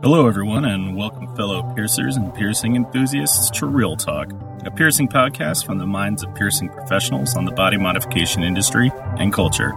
[0.00, 4.30] Hello, everyone, and welcome, fellow piercers and piercing enthusiasts, to Real Talk,
[4.64, 9.32] a piercing podcast from the minds of piercing professionals on the body modification industry and
[9.32, 9.72] culture.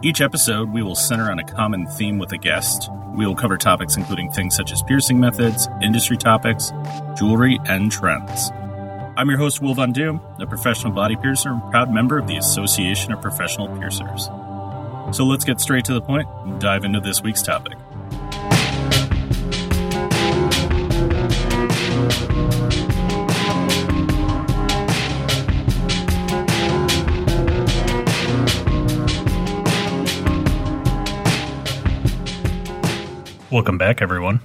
[0.00, 2.88] Each episode, we will center on a common theme with a guest.
[3.16, 6.72] We will cover topics including things such as piercing methods, industry topics,
[7.16, 8.52] jewelry, and trends.
[9.16, 12.36] I'm your host, Will Von Doom, a professional body piercer and proud member of the
[12.36, 14.26] Association of Professional Piercers.
[15.16, 17.76] So let's get straight to the point and dive into this week's topic.
[33.50, 34.40] Welcome back, everyone.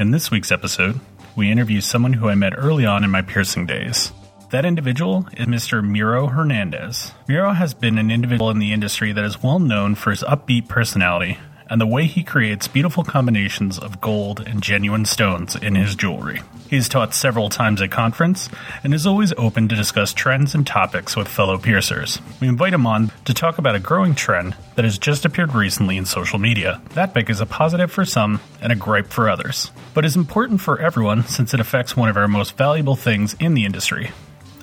[0.00, 0.98] In this week's episode,
[1.36, 4.10] we interview someone who I met early on in my piercing days.
[4.50, 5.80] That individual is Mr.
[5.80, 7.12] Miro Hernandez.
[7.28, 10.68] Miro has been an individual in the industry that is well known for his upbeat
[10.68, 11.38] personality
[11.72, 16.42] and the way he creates beautiful combinations of gold and genuine stones in his jewelry.
[16.68, 18.50] He's taught several times at conference
[18.84, 22.20] and is always open to discuss trends and topics with fellow piercers.
[22.42, 25.96] We invite him on to talk about a growing trend that has just appeared recently
[25.96, 26.82] in social media.
[26.90, 30.60] That pick is a positive for some and a gripe for others, but is important
[30.60, 34.10] for everyone since it affects one of our most valuable things in the industry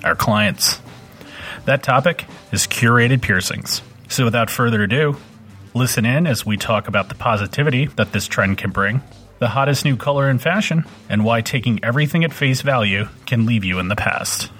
[0.04, 0.80] our clients.
[1.64, 3.82] That topic is curated piercings.
[4.08, 5.16] So without further ado,
[5.72, 9.02] Listen in as we talk about the positivity that this trend can bring,
[9.38, 13.62] the hottest new color in fashion, and why taking everything at face value can leave
[13.62, 14.50] you in the past.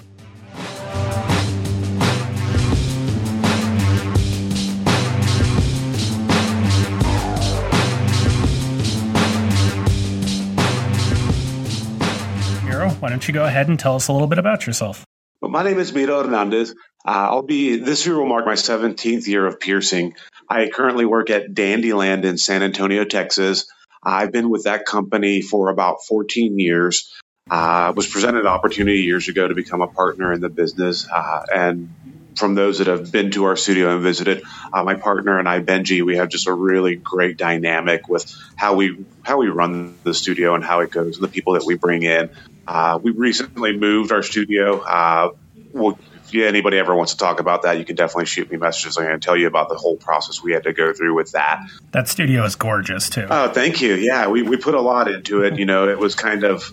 [12.65, 15.05] Miro, why don't you go ahead and tell us a little bit about yourself?
[15.41, 16.71] Well, my name is Miro Hernandez.
[17.05, 20.15] Uh, I'll be this year will mark my 17th year of piercing.
[20.51, 23.71] I currently work at Dandyland in San Antonio, Texas.
[24.03, 27.17] I've been with that company for about 14 years.
[27.49, 31.09] I uh, was presented an opportunity years ago to become a partner in the business,
[31.09, 31.93] uh, and
[32.37, 35.61] from those that have been to our studio and visited, uh, my partner and I,
[35.61, 40.15] Benji, we have just a really great dynamic with how we how we run the
[40.15, 42.31] studio and how it goes, and the people that we bring in.
[42.67, 44.81] Uh, we recently moved our studio.
[44.81, 45.33] Uh,
[45.73, 45.99] well,
[46.33, 48.97] if anybody ever wants to talk about that, you can definitely shoot me messages.
[48.97, 51.33] I'm going to tell you about the whole process we had to go through with
[51.33, 51.61] that.
[51.93, 53.27] That studio is gorgeous too.
[53.29, 53.95] Oh, thank you.
[53.95, 55.59] Yeah, we, we put a lot into it.
[55.59, 56.73] You know, it was kind of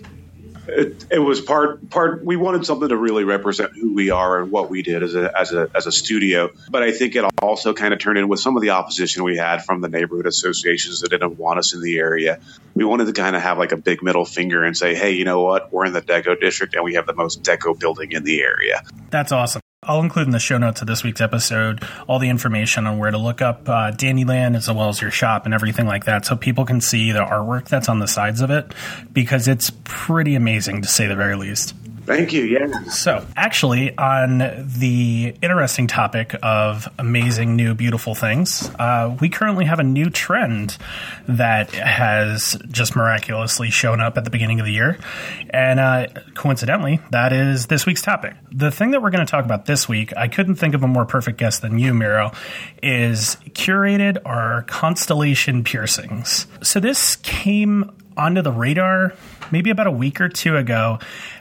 [0.68, 4.50] it, it, was part part we wanted something to really represent who we are and
[4.50, 6.50] what we did as a as a as a studio.
[6.70, 9.36] But i think it also kind of turned in with some of the opposition we
[9.36, 12.40] had from the neighborhood associations that didn't want us in the area.
[12.74, 15.24] We wanted to kind of have like a big middle finger and say hey you
[15.24, 15.72] know what?
[15.72, 18.82] We're in the deco district and we have the most deco building in the area.
[19.10, 22.84] That's awesome I'll include in the show notes of this week's episode all the information
[22.84, 26.04] on where to look up uh, Dandyland as well as your shop and everything like
[26.06, 28.74] that so people can see the artwork that's on the sides of it
[29.12, 31.76] because it's pretty amazing to say the very least.
[32.08, 32.44] Thank you.
[32.44, 32.84] Yeah.
[32.84, 39.78] So, actually, on the interesting topic of amazing new beautiful things, uh, we currently have
[39.78, 40.78] a new trend
[41.28, 44.98] that has just miraculously shown up at the beginning of the year,
[45.50, 48.32] and uh, coincidentally, that is this week's topic.
[48.50, 50.88] The thing that we're going to talk about this week, I couldn't think of a
[50.88, 52.32] more perfect guest than you, Miro,
[52.82, 56.46] is curated our constellation piercings.
[56.62, 59.12] So this came onto the radar
[59.50, 60.98] maybe about a week or two ago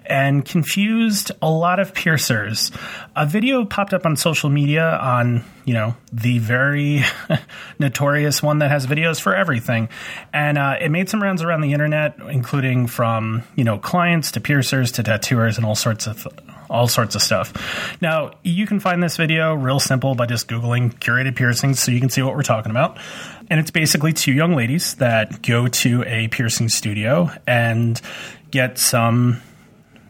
[0.08, 2.72] and confused a lot of piercers.
[3.16, 7.04] A video popped up on social media on, you know, the very
[7.80, 9.90] notorious one that has videos for everything.
[10.34, 14.42] And uh, it made some rounds around the internet, including from, you know, clients to
[14.42, 16.28] piercers to tattooers and all sorts of
[16.70, 17.98] all sorts of stuff.
[18.02, 22.00] Now, you can find this video real simple by just Googling curated piercings so you
[22.00, 22.98] can see what we're talking about.
[23.50, 28.00] And it's basically two young ladies that go to a piercing studio and
[28.52, 29.42] get some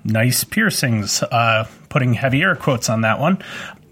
[0.07, 3.39] nice piercings, uh, putting heavy air quotes on that one.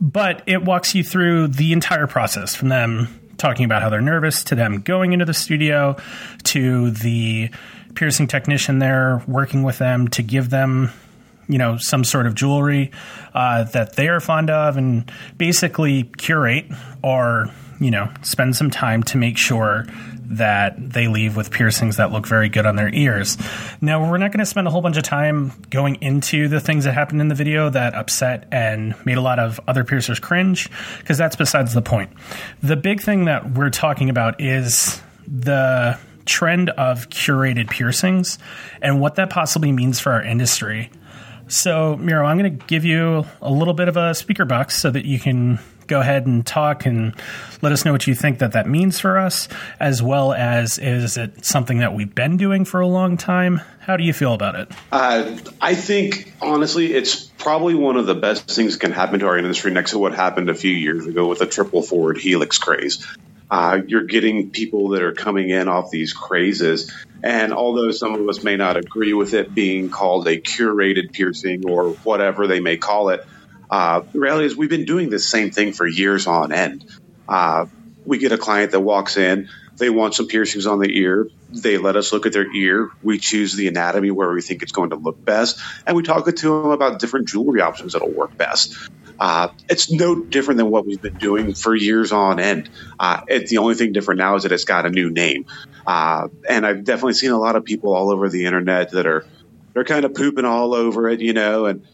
[0.02, 4.44] But it walks you through the entire process from them talking about how they're nervous
[4.46, 5.98] to them going into the studio
[6.44, 7.50] to the
[7.94, 10.90] piercing technician there working with them to give them
[11.48, 12.92] you know some sort of jewelry
[13.34, 16.66] uh, that they are fond of and basically curate
[17.04, 17.50] or
[17.80, 19.86] you know, spend some time to make sure
[20.28, 23.38] that they leave with piercings that look very good on their ears.
[23.80, 26.86] Now, we're not going to spend a whole bunch of time going into the things
[26.86, 30.70] that happened in the video that upset and made a lot of other piercers cringe,
[31.00, 32.12] because that's besides the point.
[32.64, 38.40] The big thing that we're talking about is the trend of curated piercings
[38.82, 40.90] and what that possibly means for our industry.
[41.48, 44.90] So, Miro, I'm going to give you a little bit of a speaker box so
[44.90, 47.14] that you can go ahead and talk and
[47.62, 49.48] let us know what you think that that means for us,
[49.80, 53.62] as well as is it something that we've been doing for a long time?
[53.80, 54.72] How do you feel about it?
[54.92, 59.28] Uh, I think, honestly, it's probably one of the best things that can happen to
[59.28, 62.58] our industry next to what happened a few years ago with the triple forward helix
[62.58, 63.06] craze.
[63.50, 66.92] Uh, you're getting people that are coming in off these crazes.
[67.24, 71.70] And although some of us may not agree with it being called a curated piercing
[71.70, 73.26] or whatever they may call it,
[73.70, 76.86] uh, the reality is we've been doing this same thing for years on end.
[77.28, 77.66] Uh,
[78.06, 79.48] we get a client that walks in,
[79.78, 81.28] they want some piercings on the ear.
[81.52, 82.90] They let us look at their ear.
[83.02, 86.26] We choose the anatomy where we think it's going to look best, and we talk
[86.26, 88.74] to them about different jewelry options that'll work best.
[89.20, 92.70] Uh, it's no different than what we've been doing for years on end.
[93.00, 95.46] Uh, it, the only thing different now is that it's got a new name.
[95.86, 99.26] Uh, and I've definitely seen a lot of people all over the internet that are
[99.74, 101.86] they're kind of pooping all over it, you know, and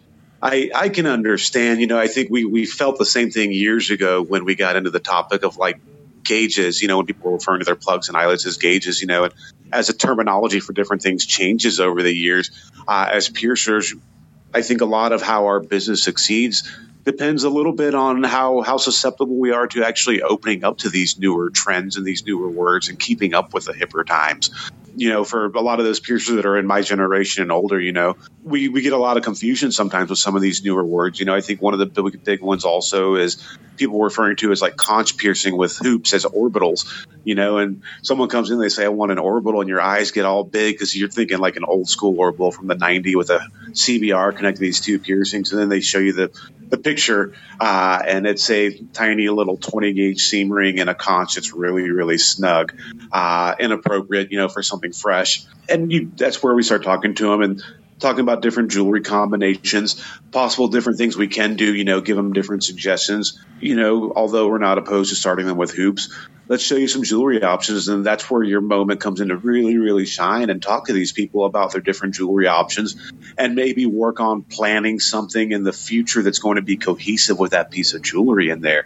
[0.41, 3.91] I, I can understand, you know, I think we, we felt the same thing years
[3.91, 5.79] ago when we got into the topic of like
[6.23, 9.07] gauges, you know, when people were referring to their plugs and eyelets as gauges, you
[9.07, 9.33] know, and
[9.71, 12.51] as a terminology for different things changes over the years,
[12.87, 13.93] uh, as piercers,
[14.53, 16.69] I think a lot of how our business succeeds
[17.03, 20.89] depends a little bit on how, how susceptible we are to actually opening up to
[20.89, 24.51] these newer trends and these newer words and keeping up with the hipper times
[24.95, 27.79] you know, for a lot of those piercers that are in my generation and older,
[27.79, 30.83] you know, we, we get a lot of confusion sometimes with some of these newer
[30.83, 31.19] words.
[31.19, 33.41] You know, I think one of the big, big ones also is
[33.77, 38.29] people referring to as like conch piercing with hoops as orbitals, you know, and someone
[38.29, 40.95] comes in, they say, I want an orbital, and your eyes get all big because
[40.95, 44.81] you're thinking like an old school orbital from the 90 with a CBR connecting these
[44.81, 45.51] two piercings.
[45.51, 46.31] And then they show you the,
[46.67, 46.90] the picture,
[47.59, 51.89] uh, and it's a tiny little 20 gauge seam ring and a conch that's really,
[51.89, 52.73] really snug,
[53.11, 55.45] uh, inappropriate, you know, for something fresh.
[55.69, 57.63] And you, that's where we start talking to them and
[58.01, 62.33] talking about different jewelry combinations, possible different things we can do, you know, give them
[62.33, 63.39] different suggestions.
[63.59, 66.13] You know, although we're not opposed to starting them with hoops,
[66.47, 67.87] let's show you some jewelry options.
[67.87, 71.13] And that's where your moment comes in to really, really shine and talk to these
[71.13, 72.97] people about their different jewelry options
[73.37, 77.51] and maybe work on planning something in the future that's going to be cohesive with
[77.51, 78.85] that piece of jewelry in there.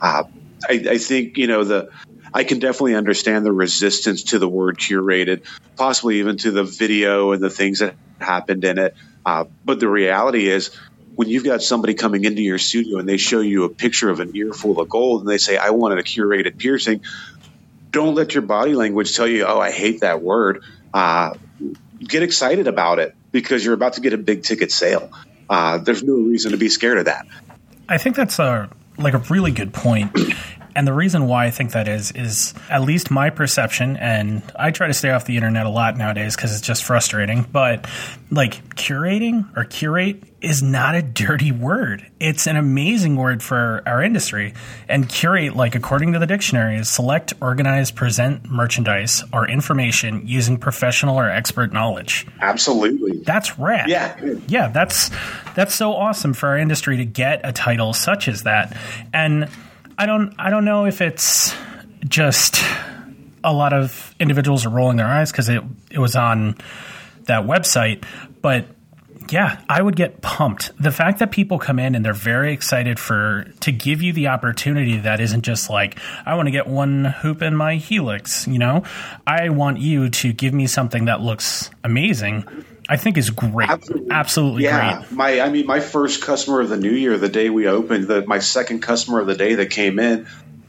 [0.00, 0.24] Uh,
[0.68, 1.90] I, I think, you know, the,
[2.34, 5.42] I can definitely understand the resistance to the word curated,
[5.76, 8.96] possibly even to the video and the things that happened in it.
[9.24, 10.74] Uh, but the reality is,
[11.14, 14.18] when you've got somebody coming into your studio and they show you a picture of
[14.18, 17.02] an ear full of gold and they say, I wanted a curated piercing,
[17.92, 20.64] don't let your body language tell you, oh, I hate that word.
[20.92, 21.34] Uh,
[22.00, 25.12] get excited about it because you're about to get a big ticket sale.
[25.48, 27.26] Uh, there's no reason to be scared of that.
[27.88, 30.16] I think that's a like a really good point.
[30.76, 34.70] And the reason why I think that is, is at least my perception, and I
[34.70, 37.86] try to stay off the internet a lot nowadays because it's just frustrating, but
[38.30, 42.04] like curating or curate is not a dirty word.
[42.18, 44.54] It's an amazing word for our industry.
[44.88, 50.58] And curate, like according to the dictionary, is select, organize, present merchandise or information using
[50.58, 52.26] professional or expert knowledge.
[52.40, 53.18] Absolutely.
[53.18, 53.88] That's rad.
[53.88, 54.16] Yeah.
[54.48, 55.10] Yeah, that's
[55.54, 58.76] that's so awesome for our industry to get a title such as that.
[59.12, 59.48] And
[59.96, 61.54] I don't I don't know if it's
[62.06, 62.62] just
[63.42, 66.56] a lot of individuals are rolling their eyes because it it was on
[67.24, 68.04] that website,
[68.42, 68.66] but
[69.30, 70.72] yeah, I would get pumped.
[70.78, 74.28] The fact that people come in and they're very excited for to give you the
[74.28, 78.58] opportunity that isn't just like I want to get one hoop in my helix, you
[78.58, 78.82] know?
[79.26, 82.44] I want you to give me something that looks amazing
[82.88, 83.70] I think is great.
[83.70, 84.98] Absolutely, Absolutely yeah.
[84.98, 85.12] great.
[85.12, 88.26] My, I mean, my first customer of the new year, the day we opened, the,
[88.26, 90.26] my second customer of the day that came in,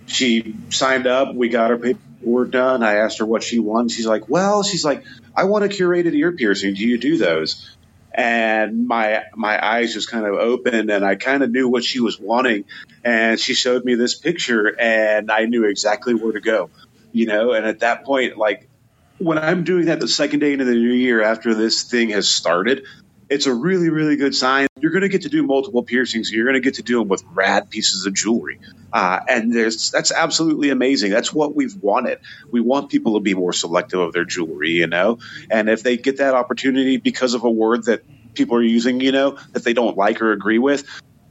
[0.07, 1.33] she signed up.
[1.33, 2.83] We got her paperwork done.
[2.83, 3.91] I asked her what she wanted.
[3.91, 5.03] She's like, "Well, she's like,
[5.35, 6.75] I want a curated ear piercing.
[6.75, 7.75] Do you do those?"
[8.13, 11.99] And my my eyes just kind of opened, and I kind of knew what she
[11.99, 12.65] was wanting.
[13.03, 16.69] And she showed me this picture, and I knew exactly where to go.
[17.11, 18.69] You know, and at that point, like
[19.17, 22.27] when I'm doing that the second day into the new year after this thing has
[22.27, 22.85] started,
[23.29, 24.67] it's a really, really good sign.
[24.79, 26.31] You're going to get to do multiple piercings.
[26.31, 28.59] You're going to get to do them with rad pieces of jewelry.
[28.93, 31.11] Uh, and there's, that's absolutely amazing.
[31.11, 32.19] That's what we've wanted.
[32.51, 35.19] We want people to be more selective of their jewelry, you know?
[35.49, 38.03] And if they get that opportunity because of a word that
[38.35, 40.85] people are using, you know, that they don't like or agree with,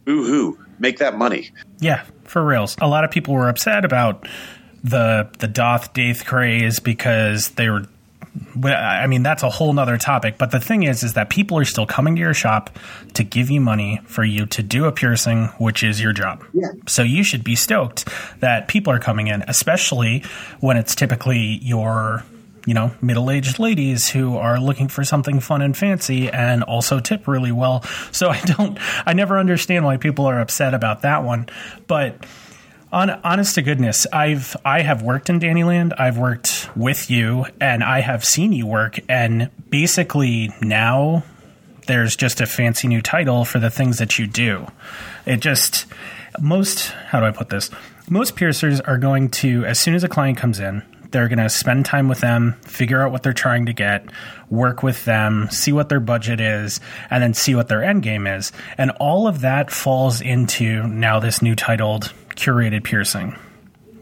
[0.04, 1.52] boo hoo, make that money.
[1.78, 2.76] Yeah, for reals.
[2.80, 4.26] A lot of people were upset about
[4.84, 7.86] the the Doth Daith craze because they were
[8.64, 10.38] I mean that's a whole nother topic.
[10.38, 12.76] But the thing is, is that people are still coming to your shop
[13.14, 16.44] to give you money for you to do a piercing, which is your job.
[16.52, 16.68] Yeah.
[16.86, 18.08] So you should be stoked
[18.40, 20.24] that people are coming in, especially
[20.60, 22.24] when it's typically your
[22.66, 26.98] you know, middle aged ladies who are looking for something fun and fancy and also
[26.98, 27.82] tip really well.
[28.10, 31.46] So I don't, I never understand why people are upset about that one.
[31.86, 32.24] But
[32.94, 35.92] on, honest to goodness, I've I have worked in Dandyland.
[35.98, 39.00] I've worked with you, and I have seen you work.
[39.08, 41.24] And basically, now
[41.88, 44.68] there's just a fancy new title for the things that you do.
[45.26, 45.86] It just
[46.38, 47.68] most how do I put this?
[48.08, 51.48] Most piercers are going to as soon as a client comes in, they're going to
[51.48, 54.04] spend time with them, figure out what they're trying to get,
[54.50, 58.26] work with them, see what their budget is, and then see what their end game
[58.26, 58.52] is.
[58.78, 63.36] And all of that falls into now this new titled curated piercing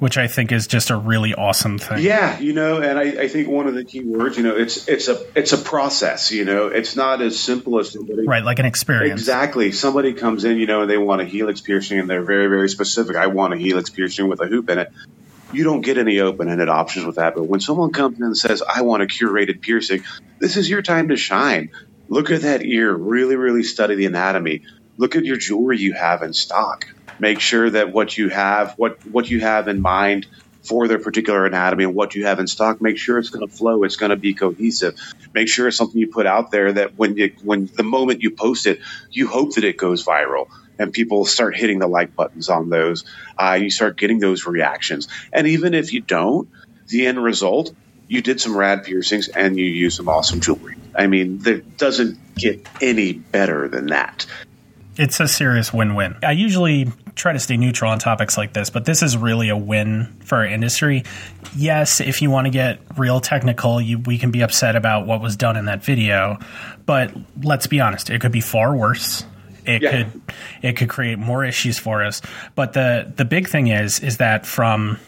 [0.02, 2.02] which I think is just a really awesome thing.
[2.02, 4.88] Yeah, you know, and I, I, think one of the key words, you know, it's
[4.88, 6.32] it's a it's a process.
[6.32, 9.20] You know, it's not as simple as somebody right, like an experience.
[9.20, 9.70] Exactly.
[9.70, 12.68] Somebody comes in, you know, and they want a helix piercing, and they're very very
[12.68, 13.14] specific.
[13.14, 14.92] I want a helix piercing with a hoop in it.
[15.52, 17.36] You don't get any open ended options with that.
[17.36, 20.02] But when someone comes in and says, "I want a curated piercing,"
[20.40, 21.70] this is your time to shine.
[22.08, 22.92] Look at that ear.
[22.92, 24.62] Really, really study the anatomy.
[24.96, 29.04] Look at your jewelry you have in stock make sure that what you have, what
[29.06, 30.26] what you have in mind
[30.62, 33.52] for their particular anatomy and what you have in stock, make sure it's going to
[33.52, 33.82] flow.
[33.82, 34.96] It's going to be cohesive.
[35.34, 38.30] Make sure it's something you put out there that when you when the moment you
[38.30, 42.48] post it, you hope that it goes viral and people start hitting the like buttons
[42.48, 43.04] on those.
[43.36, 46.48] Uh, you start getting those reactions, and even if you don't,
[46.88, 47.74] the end result.
[48.08, 50.76] You did some rad piercings and you use some awesome jewelry.
[50.94, 54.26] I mean, that doesn't get any better than that
[54.96, 56.16] it's a serious win-win.
[56.22, 59.56] I usually try to stay neutral on topics like this, but this is really a
[59.56, 61.04] win for our industry.
[61.54, 65.20] Yes, if you want to get real technical, you, we can be upset about what
[65.20, 66.38] was done in that video,
[66.86, 69.24] but let's be honest, it could be far worse.
[69.64, 69.90] It yeah.
[69.90, 70.22] could
[70.62, 72.20] it could create more issues for us.
[72.56, 74.98] But the the big thing is is that from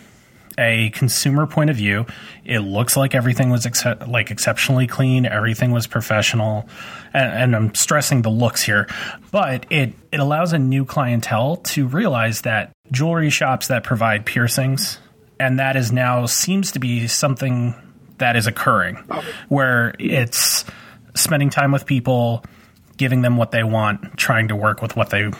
[0.58, 2.06] a consumer point of view,
[2.44, 6.68] it looks like everything was ex- like exceptionally clean, everything was professional,
[7.12, 8.88] and, and, I'm stressing the looks here,
[9.30, 14.98] but it it allows a new clientele to realize that jewelry shops that provide piercings,
[15.40, 17.74] and that is now seems to be something
[18.18, 18.96] that is occurring,
[19.48, 20.64] where it's
[21.14, 22.44] spending time with people,
[22.96, 25.30] giving them what they want, trying to work with what they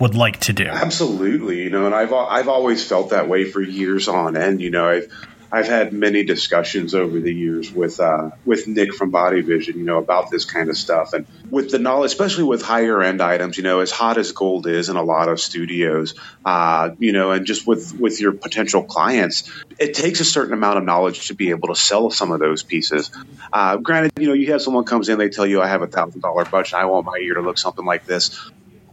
[0.00, 0.66] would like to do.
[0.66, 4.60] Absolutely, you know, and I've I've always felt that way for years on end.
[4.60, 5.12] You know, I've
[5.52, 9.84] I've had many discussions over the years with uh, with Nick from Body Vision, you
[9.84, 13.56] know, about this kind of stuff, and with the knowledge, especially with higher end items,
[13.56, 16.14] you know, as hot as gold is in a lot of studios,
[16.44, 20.78] uh, you know, and just with with your potential clients, it takes a certain amount
[20.78, 23.10] of knowledge to be able to sell some of those pieces.
[23.52, 25.88] Uh, granted, you know, you have someone comes in, they tell you, I have a
[25.88, 28.38] thousand dollar budget, I want my ear to look something like this.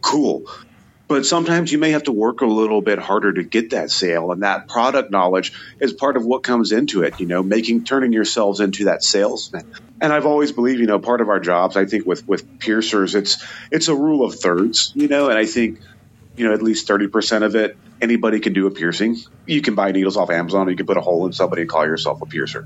[0.01, 0.47] Cool
[1.07, 4.31] but sometimes you may have to work a little bit harder to get that sale
[4.31, 8.13] and that product knowledge is part of what comes into it you know making turning
[8.13, 9.73] yourselves into that salesman.
[9.99, 13.15] And i've always believed you know part of our jobs i think with with piercers
[13.15, 15.79] it's it's a rule of thirds you know and i think
[16.35, 19.17] you know at least 30% of it anybody can do a piercing.
[19.45, 21.69] You can buy needles off amazon or you can put a hole in somebody and
[21.69, 22.61] call yourself a piercer.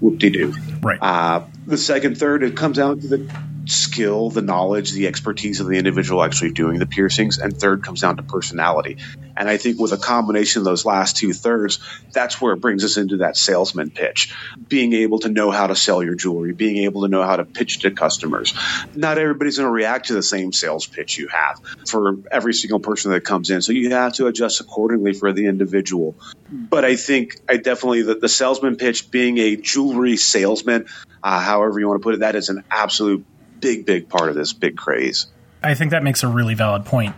[0.00, 0.54] Whoop-de-doo.
[0.80, 0.98] Right.
[1.00, 3.30] Uh, the second third it comes down to the
[3.66, 8.00] skill, the knowledge, the expertise of the individual actually doing the piercings, and third comes
[8.00, 8.98] down to personality.
[9.36, 11.78] And I think with a combination of those last two thirds,
[12.12, 14.34] that's where it brings us into that salesman pitch.
[14.68, 17.44] Being able to know how to sell your jewelry, being able to know how to
[17.44, 18.54] pitch to customers.
[18.94, 22.80] Not everybody's going to react to the same sales pitch you have for every single
[22.80, 23.62] person that comes in.
[23.62, 26.16] So you have to adjust accordingly for the individual.
[26.50, 30.86] But I think I definitely, the, the salesman pitch being a jewelry salesman,
[31.22, 33.24] uh, however you want to put it, that is an absolute
[33.60, 35.26] big, big part of this big craze.
[35.62, 37.14] I think that makes a really valid point.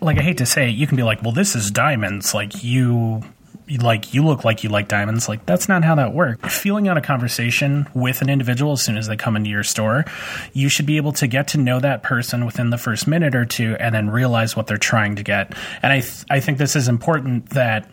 [0.00, 2.34] Like, I hate to say it, you can be like, well, this is diamonds.
[2.34, 3.22] Like, you.
[3.80, 5.26] Like you look like you like diamonds.
[5.26, 6.58] Like that's not how that works.
[6.58, 10.04] Feeling out a conversation with an individual as soon as they come into your store,
[10.52, 13.46] you should be able to get to know that person within the first minute or
[13.46, 15.54] two, and then realize what they're trying to get.
[15.82, 17.88] And I th- I think this is important that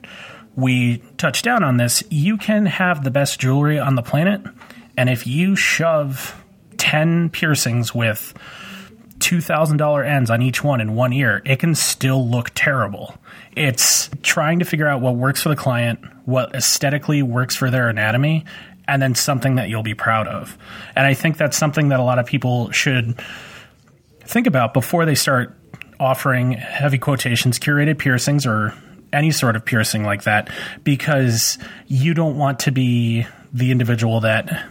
[0.58, 2.04] we touch down on this.
[2.10, 4.42] You can have the best jewelry on the planet,
[4.98, 6.41] and if you shove
[6.82, 8.34] 10 piercings with
[9.20, 13.14] $2,000 ends on each one in one ear, it can still look terrible.
[13.56, 17.88] It's trying to figure out what works for the client, what aesthetically works for their
[17.88, 18.46] anatomy,
[18.88, 20.58] and then something that you'll be proud of.
[20.96, 23.22] And I think that's something that a lot of people should
[24.22, 25.56] think about before they start
[26.00, 28.74] offering heavy quotations curated piercings or
[29.14, 30.50] any sort of piercing like that
[30.84, 34.68] because you don't want to be the individual that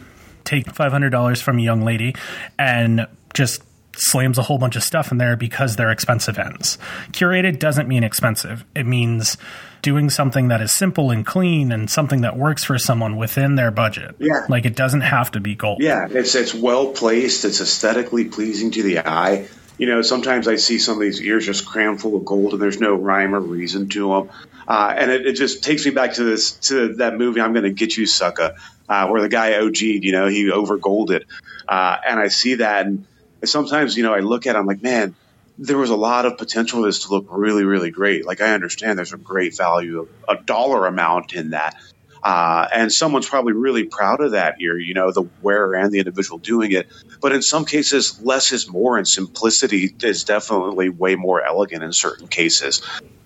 [0.50, 2.14] take $500 from a young lady
[2.58, 3.62] and just
[3.96, 6.78] slams a whole bunch of stuff in there because they're expensive ends.
[7.12, 8.64] Curated doesn't mean expensive.
[8.74, 9.36] It means
[9.82, 13.70] doing something that is simple and clean and something that works for someone within their
[13.70, 14.14] budget.
[14.18, 14.46] Yeah.
[14.48, 15.78] Like it doesn't have to be gold.
[15.80, 19.48] Yeah, it's it's well placed, it's aesthetically pleasing to the eye.
[19.78, 22.60] You know, sometimes I see some of these ears just crammed full of gold and
[22.60, 24.30] there's no rhyme or reason to them.
[24.68, 27.64] Uh, and it, it, just takes me back to this to that movie I'm going
[27.64, 28.54] to get you sucker
[28.90, 31.24] uh, where the guy OG'd, you know, he over golded.
[31.66, 33.06] Uh, and I see that and
[33.44, 35.14] sometimes, you know, I look at it, I'm like, man,
[35.58, 38.26] there was a lot of potential for this to look really, really great.
[38.26, 41.76] Like I understand there's a great value, of a dollar amount in that.
[42.22, 45.98] Uh, and someone's probably really proud of that ear, you know, the wearer and the
[45.98, 46.86] individual doing it.
[47.20, 51.92] But in some cases, less is more, and simplicity is definitely way more elegant in
[51.94, 52.82] certain cases.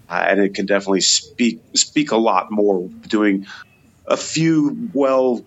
[0.08, 3.46] Uh, and it can definitely speak speak a lot more doing
[4.06, 5.44] a few well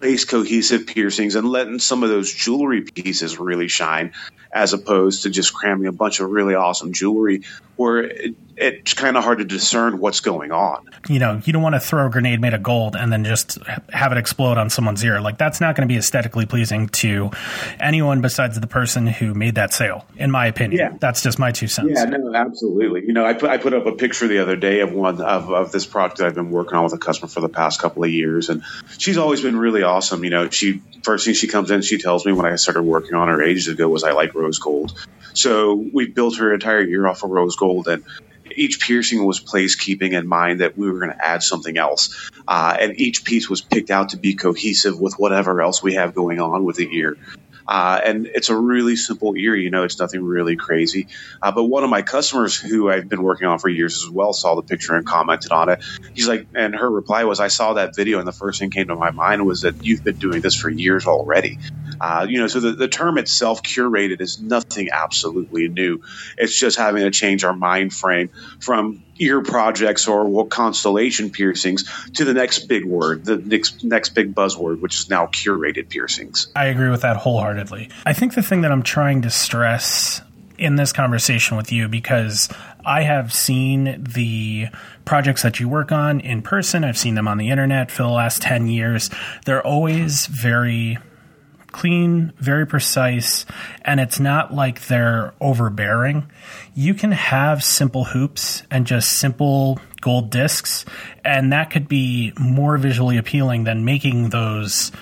[0.00, 4.12] base cohesive piercings and letting some of those jewelry pieces really shine
[4.58, 7.42] as opposed to just cramming a bunch of really awesome jewelry
[7.76, 10.84] where it, it's kind of hard to discern what's going on.
[11.08, 13.56] You know, you don't want to throw a grenade made of gold and then just
[13.92, 15.20] have it explode on someone's ear.
[15.20, 17.30] Like that's not going to be aesthetically pleasing to
[17.78, 20.80] anyone besides the person who made that sale, in my opinion.
[20.80, 20.98] Yeah.
[20.98, 21.92] That's just my two cents.
[21.94, 23.06] Yeah, no, absolutely.
[23.06, 25.52] You know, I put, I put up a picture the other day of one of,
[25.52, 28.02] of this product that I've been working on with a customer for the past couple
[28.02, 28.48] of years.
[28.48, 28.64] And
[28.98, 30.24] she's always been really awesome.
[30.24, 33.14] You know, she, first thing she comes in, she tells me when I started working
[33.14, 34.92] on her ages ago was I like rose gold.
[35.34, 38.02] So we built her entire year off of rose gold, and
[38.56, 42.30] each piercing was placed keeping in mind that we were going to add something else,
[42.48, 46.14] uh, and each piece was picked out to be cohesive with whatever else we have
[46.14, 47.18] going on with the ear.
[47.68, 51.06] Uh, and it's a really simple ear, you know, it's nothing really crazy.
[51.42, 54.32] Uh, but one of my customers who I've been working on for years as well
[54.32, 55.84] saw the picture and commented on it.
[56.14, 58.86] He's like, and her reply was, I saw that video, and the first thing came
[58.86, 61.58] to my mind was that you've been doing this for years already.
[62.00, 66.02] Uh, you know, so the, the term itself, curated, is nothing absolutely new.
[66.36, 71.84] It's just having to change our mind frame from ear projects or well, constellation piercings
[72.14, 76.48] to the next big word, the next next big buzzword, which is now curated piercings.
[76.54, 77.90] I agree with that wholeheartedly.
[78.06, 80.22] I think the thing that I'm trying to stress
[80.58, 82.48] in this conversation with you because
[82.84, 84.68] I have seen the
[85.04, 86.84] projects that you work on in person.
[86.84, 89.08] I've seen them on the internet for the last 10 years.
[89.44, 90.98] They're always very
[91.72, 93.46] clean, very precise,
[93.82, 96.30] and it's not like they're overbearing.
[96.74, 100.84] You can have simple hoops and just simple gold discs,
[101.24, 104.92] and that could be more visually appealing than making those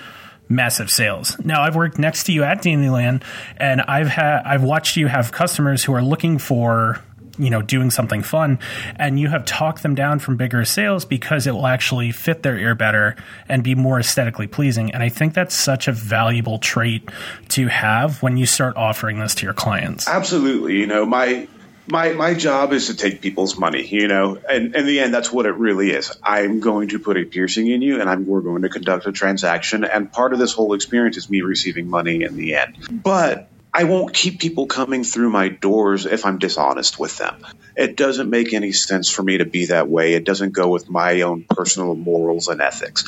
[0.49, 1.37] massive sales.
[1.43, 3.23] Now I've worked next to you at Dandyland
[3.57, 7.03] and I've had I've watched you have customers who are looking for
[7.37, 8.59] you know doing something fun
[8.97, 12.57] and you have talked them down from bigger sales because it will actually fit their
[12.57, 13.15] ear better
[13.47, 17.09] and be more aesthetically pleasing and i think that's such a valuable trait
[17.49, 21.47] to have when you start offering this to your clients absolutely you know my
[21.87, 25.31] my my job is to take people's money, you know, and in the end, that's
[25.31, 26.11] what it really is.
[26.21, 29.11] I'm going to put a piercing in you, and I'm we're going to conduct a
[29.11, 32.75] transaction, and part of this whole experience is me receiving money in the end.
[32.91, 37.35] But I won't keep people coming through my doors if I'm dishonest with them.
[37.75, 40.15] It doesn't make any sense for me to be that way.
[40.15, 43.03] It doesn't go with my own personal morals and ethics.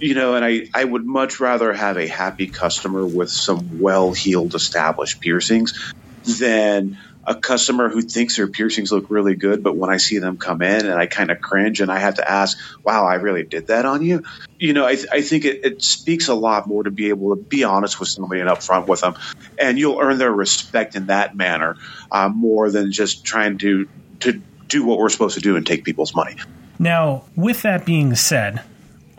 [0.00, 4.12] You know, and I, I would much rather have a happy customer with some well
[4.12, 5.92] healed, established piercings
[6.40, 10.38] than a customer who thinks their piercings look really good, but when I see them
[10.38, 13.44] come in and I kind of cringe and I have to ask, wow, I really
[13.44, 14.22] did that on you.
[14.58, 17.36] You know, I, th- I think it, it, speaks a lot more to be able
[17.36, 19.14] to be honest with somebody and upfront with them.
[19.58, 21.76] And you'll earn their respect in that manner
[22.10, 23.86] uh, more than just trying to,
[24.20, 26.36] to do what we're supposed to do and take people's money.
[26.78, 28.62] Now, with that being said,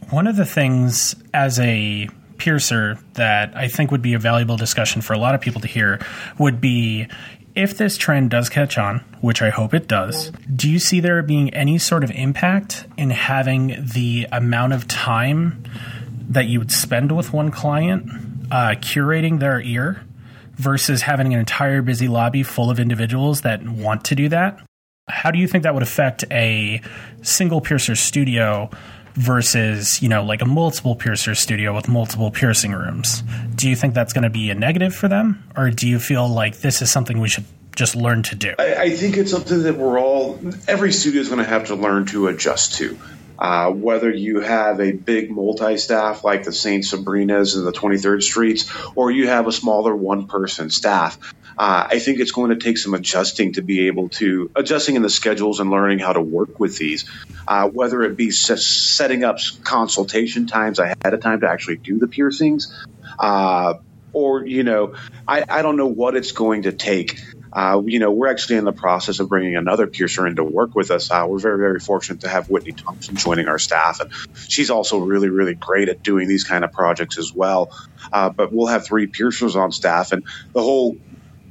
[0.09, 5.01] one of the things as a piercer that I think would be a valuable discussion
[5.01, 5.99] for a lot of people to hear
[6.39, 7.07] would be
[7.55, 11.21] if this trend does catch on, which I hope it does, do you see there
[11.23, 15.63] being any sort of impact in having the amount of time
[16.29, 18.09] that you would spend with one client
[18.51, 20.03] uh, curating their ear
[20.53, 24.59] versus having an entire busy lobby full of individuals that want to do that?
[25.07, 26.81] How do you think that would affect a
[27.23, 28.69] single piercer studio
[29.15, 33.23] versus, you know, like a multiple piercer studio with multiple piercing rooms.
[33.55, 35.43] Do you think that's going to be a negative for them?
[35.55, 37.45] Or do you feel like this is something we should
[37.75, 38.53] just learn to do?
[38.59, 41.75] I, I think it's something that we're all, every studio is going to have to
[41.75, 42.97] learn to adjust to.
[43.37, 46.83] Uh, whether you have a big multi-staff like the St.
[46.83, 52.21] Sabrina's and the 23rd Streets, or you have a smaller one-person staff, uh, I think
[52.21, 55.69] it's going to take some adjusting to be able to adjusting in the schedules and
[55.69, 57.03] learning how to work with these.
[57.45, 62.07] Uh, whether it be setting up consultation times ahead of time to actually do the
[62.07, 62.73] piercings,
[63.19, 63.73] uh,
[64.13, 64.95] or you know,
[65.27, 67.19] I, I don't know what it's going to take.
[67.51, 70.75] Uh, you know, we're actually in the process of bringing another piercer in to work
[70.75, 71.11] with us.
[71.11, 74.11] Uh, we're very, very fortunate to have Whitney Thompson joining our staff, and
[74.47, 77.75] she's also really, really great at doing these kind of projects as well.
[78.13, 80.95] Uh, but we'll have three piercers on staff, and the whole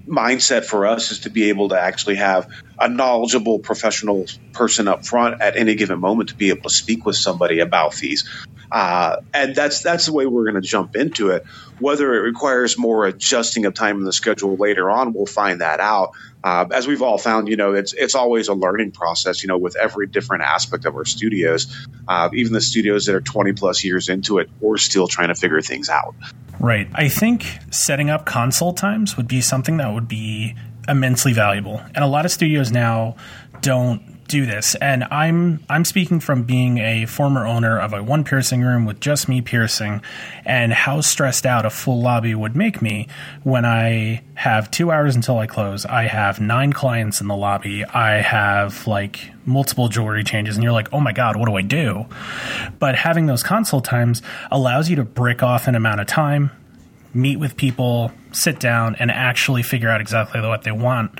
[0.09, 2.49] mindset for us is to be able to actually have
[2.81, 7.05] a knowledgeable professional person up front at any given moment to be able to speak
[7.07, 8.29] with somebody about these.
[8.71, 11.45] Uh, and that's that's the way we're going to jump into it.
[11.79, 15.81] Whether it requires more adjusting of time in the schedule later on, we'll find that
[15.81, 16.11] out.
[16.49, 19.43] Uh, as we've all found, you know, it's it's always a learning process.
[19.43, 23.21] You know, with every different aspect of our studios, uh, even the studios that are
[23.21, 26.15] twenty plus years into it, we're still trying to figure things out.
[26.59, 26.89] Right.
[26.95, 30.55] I think setting up console times would be something that would be
[30.89, 31.83] immensely valuable.
[31.95, 33.17] And a lot of studios now
[33.61, 34.75] don't do this.
[34.77, 39.01] And I'm I'm speaking from being a former owner of a one piercing room with
[39.01, 40.03] just me piercing
[40.45, 43.09] and how stressed out a full lobby would make me
[43.43, 45.85] when I have 2 hours until I close.
[45.87, 47.85] I have 9 clients in the lobby.
[47.85, 51.63] I have like multiple jewelry changes and you're like, "Oh my god, what do I
[51.63, 52.07] do?"
[52.79, 56.51] But having those console times allows you to break off an amount of time,
[57.15, 61.19] meet with people, sit down and actually figure out exactly what they want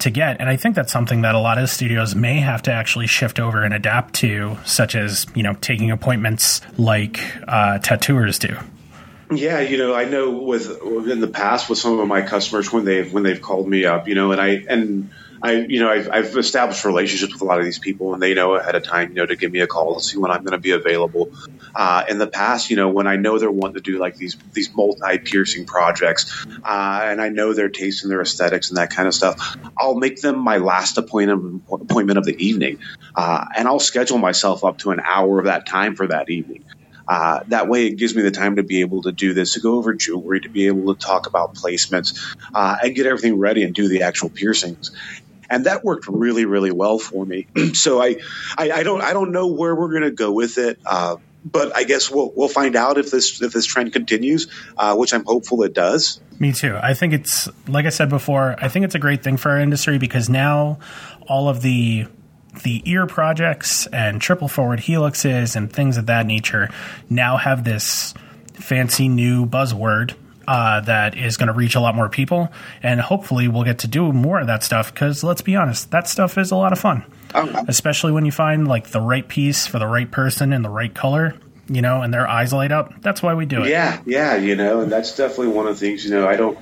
[0.00, 0.40] to get.
[0.40, 3.40] And I think that's something that a lot of studios may have to actually shift
[3.40, 8.56] over and adapt to, such as, you know, taking appointments like uh, tattooers do.
[9.30, 10.70] Yeah, you know, I know with
[11.10, 14.06] in the past with some of my customers when they've when they've called me up,
[14.06, 15.10] you know, and I and
[15.46, 18.34] I, you know, I've, I've, established relationships with a lot of these people, and they
[18.34, 20.42] know ahead of time, you know, to give me a call and see when I'm
[20.42, 21.30] going to be available.
[21.72, 24.36] Uh, in the past, you know, when I know they're wanting to do like these
[24.52, 28.90] these multi piercing projects, uh, and I know their taste and their aesthetics and that
[28.90, 32.80] kind of stuff, I'll make them my last appointment appointment of the evening,
[33.14, 36.64] uh, and I'll schedule myself up to an hour of that time for that evening.
[37.08, 39.60] Uh, that way, it gives me the time to be able to do this, to
[39.60, 43.62] go over jewelry, to be able to talk about placements, uh, and get everything ready
[43.62, 44.90] and do the actual piercings
[45.50, 47.46] and that worked really really well for me.
[47.74, 48.16] so I,
[48.56, 50.78] I, I don't I don't know where we're going to go with it.
[50.84, 54.96] Uh, but I guess we'll we'll find out if this if this trend continues, uh,
[54.96, 56.20] which I'm hopeful it does.
[56.38, 56.76] Me too.
[56.82, 58.56] I think it's like I said before.
[58.58, 60.80] I think it's a great thing for our industry because now
[61.28, 62.06] all of the
[62.64, 66.68] the ear projects and triple forward helixes and things of that nature
[67.08, 68.14] now have this
[68.54, 70.14] fancy new buzzword
[70.46, 72.48] uh, that is going to reach a lot more people,
[72.82, 74.92] and hopefully we'll get to do more of that stuff.
[74.92, 77.04] Because let's be honest, that stuff is a lot of fun,
[77.68, 80.94] especially when you find like the right piece for the right person in the right
[80.94, 81.34] color.
[81.68, 83.02] You know, and their eyes light up.
[83.02, 83.70] That's why we do it.
[83.70, 86.04] Yeah, yeah, you know, and that's definitely one of the things.
[86.04, 86.56] You know, I don't,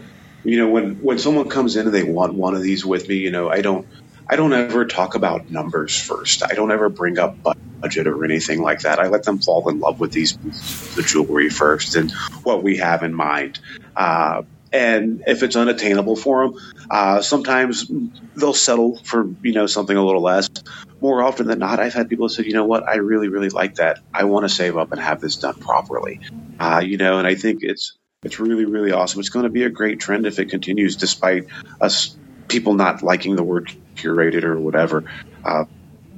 [0.45, 3.17] you know, when when someone comes in and they want one of these with me,
[3.17, 3.87] you know, I don't
[4.29, 6.43] I don't ever talk about numbers first.
[6.43, 7.37] I don't ever bring up
[7.81, 8.99] budget or anything like that.
[8.99, 10.37] I let them fall in love with these
[10.95, 12.11] the jewelry first and
[12.43, 13.61] what we have in mind.
[13.95, 16.61] Uh, and if it's unattainable for them,
[16.91, 17.91] uh, sometimes
[18.35, 20.49] they'll settle for you know something a little less.
[21.01, 23.77] More often than not, I've had people say, you know what, I really really like
[23.77, 24.01] that.
[24.13, 26.21] I want to save up and have this done properly.
[26.59, 29.21] Uh, you know, and I think it's it's really really awesome.
[29.21, 31.45] It's going to be a great trend if it continues, despite
[31.81, 32.17] us
[32.49, 35.05] people not liking the word curated or whatever.
[35.45, 35.65] Uh,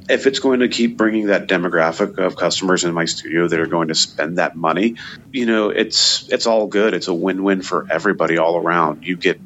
[0.09, 3.67] if it's going to keep bringing that demographic of customers in my studio that are
[3.67, 4.97] going to spend that money,
[5.33, 6.95] you know, it's it's all good.
[6.95, 9.05] It's a win-win for everybody all around.
[9.05, 9.41] You get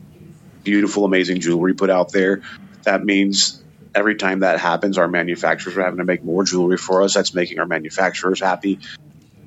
[0.63, 2.43] beautiful, amazing jewelry put out there.
[2.85, 3.63] That means
[3.95, 7.15] every time that happens, our manufacturers are having to make more jewelry for us.
[7.15, 8.81] That's making our manufacturers happy.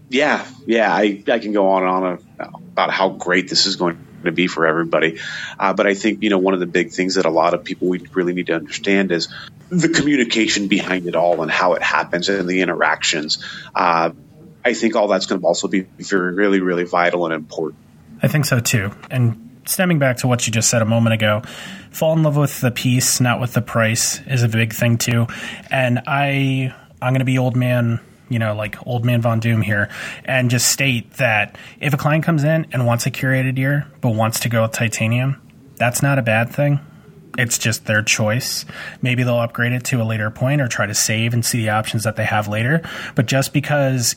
[0.09, 3.97] Yeah, yeah, I, I can go on and on about how great this is going
[4.25, 5.19] to be for everybody.
[5.59, 7.63] Uh, but I think, you know, one of the big things that a lot of
[7.63, 9.29] people we really need to understand is
[9.69, 13.43] the communication behind it all and how it happens and the interactions.
[13.73, 14.11] Uh,
[14.65, 17.79] I think all that's going to also be very, really, really vital and important.
[18.21, 18.91] I think so too.
[19.11, 21.41] And stemming back to what you just said a moment ago,
[21.91, 25.27] fall in love with the piece, not with the price, is a big thing too.
[25.69, 29.61] And I, I'm going to be old man you know, like old man Von Doom
[29.61, 29.89] here,
[30.25, 34.09] and just state that if a client comes in and wants a curated ear but
[34.09, 35.41] wants to go with titanium,
[35.75, 36.79] that's not a bad thing.
[37.37, 38.65] It's just their choice.
[39.01, 41.69] Maybe they'll upgrade it to a later point or try to save and see the
[41.69, 42.81] options that they have later.
[43.15, 44.15] But just because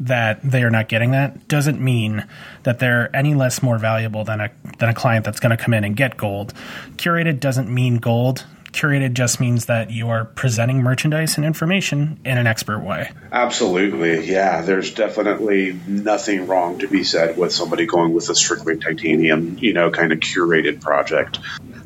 [0.00, 2.26] that they are not getting that doesn't mean
[2.64, 5.72] that they're any less more valuable than a than a client that's going to come
[5.74, 6.52] in and get gold.
[6.96, 12.36] Curated doesn't mean gold curated just means that you are presenting merchandise and information in
[12.36, 13.10] an expert way.
[13.32, 14.30] Absolutely.
[14.30, 14.62] Yeah.
[14.62, 19.72] There's definitely nothing wrong to be said with somebody going with a strictly titanium, you
[19.72, 21.38] know, kind of curated project.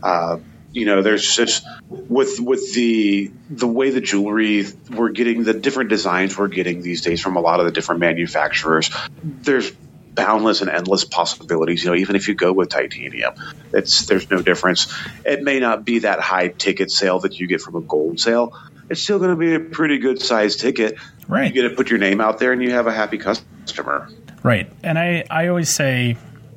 [0.03, 0.39] Uh,
[0.73, 5.91] you know, there's just with with the the way the jewelry we're getting, the different
[5.91, 8.91] designs we're getting these days from a lot of the different manufacturers.
[9.23, 9.73] There's
[10.19, 11.85] boundless and endless possibilities.
[11.85, 13.35] You know, even if you go with titanium,
[13.73, 14.93] it's there's no difference.
[15.25, 18.59] It may not be that high ticket sale that you get from a gold sale.
[18.91, 20.99] It's still going to be a pretty good size ticket.
[21.29, 21.47] Right.
[21.47, 24.11] You get to put your name out there, and you have a happy customer.
[24.43, 24.71] Right.
[24.83, 26.17] And I I always say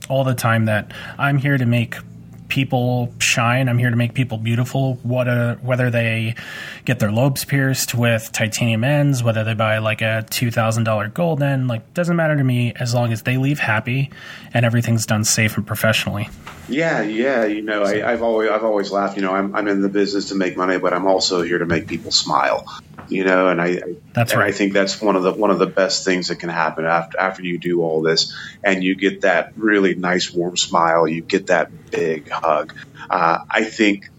[0.09, 1.95] all the time that I'm here to make
[2.51, 3.69] people shine.
[3.69, 4.95] I'm here to make people beautiful.
[5.03, 6.35] Whether whether they
[6.85, 11.07] get their lobes pierced with titanium ends, whether they buy like a two thousand dollar
[11.07, 14.11] gold end, like doesn't matter to me as long as they leave happy
[14.53, 16.29] and everything's done safe and professionally.
[16.71, 17.45] Yeah, yeah.
[17.45, 19.17] You know, I, have always I've always laughed.
[19.17, 21.65] You know, I'm I'm in the business to make money, but I'm also here to
[21.65, 22.65] make people smile.
[23.09, 23.81] You know, and I
[24.13, 24.49] that's and right.
[24.49, 27.19] I think that's one of the one of the best things that can happen after
[27.19, 31.07] after you do all this, and you get that really nice warm smile.
[31.07, 32.73] You get that big hug.
[33.09, 34.09] Uh, I think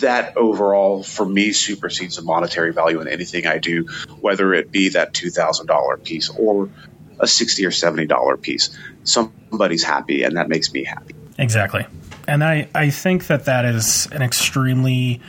[0.00, 3.88] that overall, for me, supersedes the monetary value in anything I do,
[4.20, 6.70] whether it be that two thousand dollar piece or
[7.18, 8.76] a sixty or seventy dollar piece.
[9.02, 11.14] Somebody's happy, and that makes me happy.
[11.38, 11.86] Exactly.
[12.26, 15.20] And I, I think that that is an extremely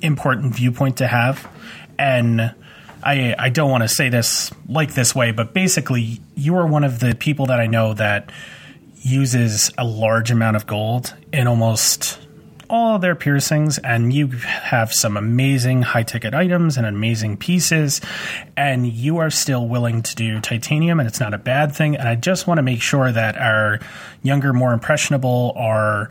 [0.00, 1.48] important viewpoint to have.
[1.98, 2.54] And
[3.02, 6.84] I, I don't want to say this like this way, but basically, you are one
[6.84, 8.30] of the people that I know that
[9.02, 12.18] uses a large amount of gold in almost
[12.70, 18.00] all their piercings and you have some amazing high ticket items and amazing pieces
[18.56, 21.96] and you are still willing to do titanium and it's not a bad thing.
[21.96, 23.80] And i just want to make sure that our
[24.22, 26.10] younger more impressionable or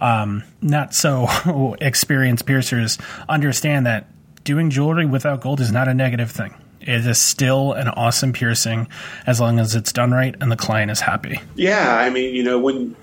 [0.00, 4.06] um, not so experienced piercers understand that
[4.44, 6.54] doing jewelry without gold is not a negative thing.
[6.82, 8.88] It is still an awesome piercing
[9.26, 11.40] as long as it's done right and the client is happy.
[11.54, 12.94] Yeah i mean you know when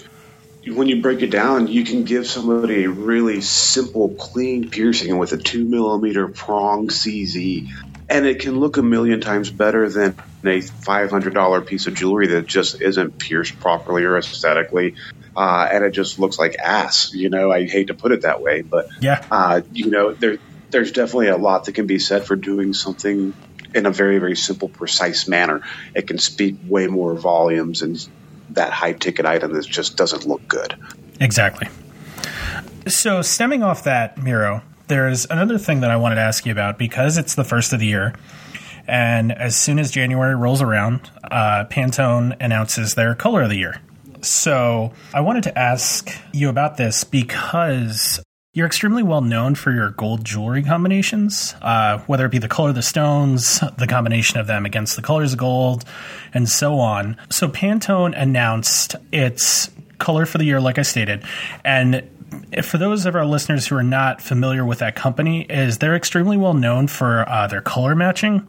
[0.67, 5.33] when you break it down, you can give somebody a really simple, clean piercing with
[5.33, 7.67] a two millimeter prong CZ,
[8.09, 11.95] and it can look a million times better than a five hundred dollar piece of
[11.95, 14.95] jewelry that just isn't pierced properly or aesthetically,
[15.35, 17.11] uh, and it just looks like ass.
[17.11, 20.37] You know, I hate to put it that way, but yeah, uh, you know, there
[20.71, 23.33] there's definitely a lot that can be said for doing something
[23.73, 25.61] in a very very simple, precise manner.
[25.95, 27.97] It can speak way more volumes and
[28.53, 30.75] that high ticket item that just doesn't look good.
[31.19, 31.67] Exactly.
[32.87, 36.77] So, stemming off that, Miro, there's another thing that I wanted to ask you about
[36.77, 38.15] because it's the first of the year.
[38.87, 43.79] And as soon as January rolls around, uh, Pantone announces their color of the year.
[44.21, 48.21] So, I wanted to ask you about this because
[48.53, 52.69] you're extremely well known for your gold jewelry combinations, uh, whether it be the color
[52.69, 55.85] of the stones, the combination of them against the colors of gold,
[56.33, 57.15] and so on.
[57.29, 61.23] So Pantone announced its color for the year, like I stated,
[61.63, 62.03] and
[62.63, 66.35] for those of our listeners who are not familiar with that company, is they're extremely
[66.35, 68.45] well known for uh, their color matching.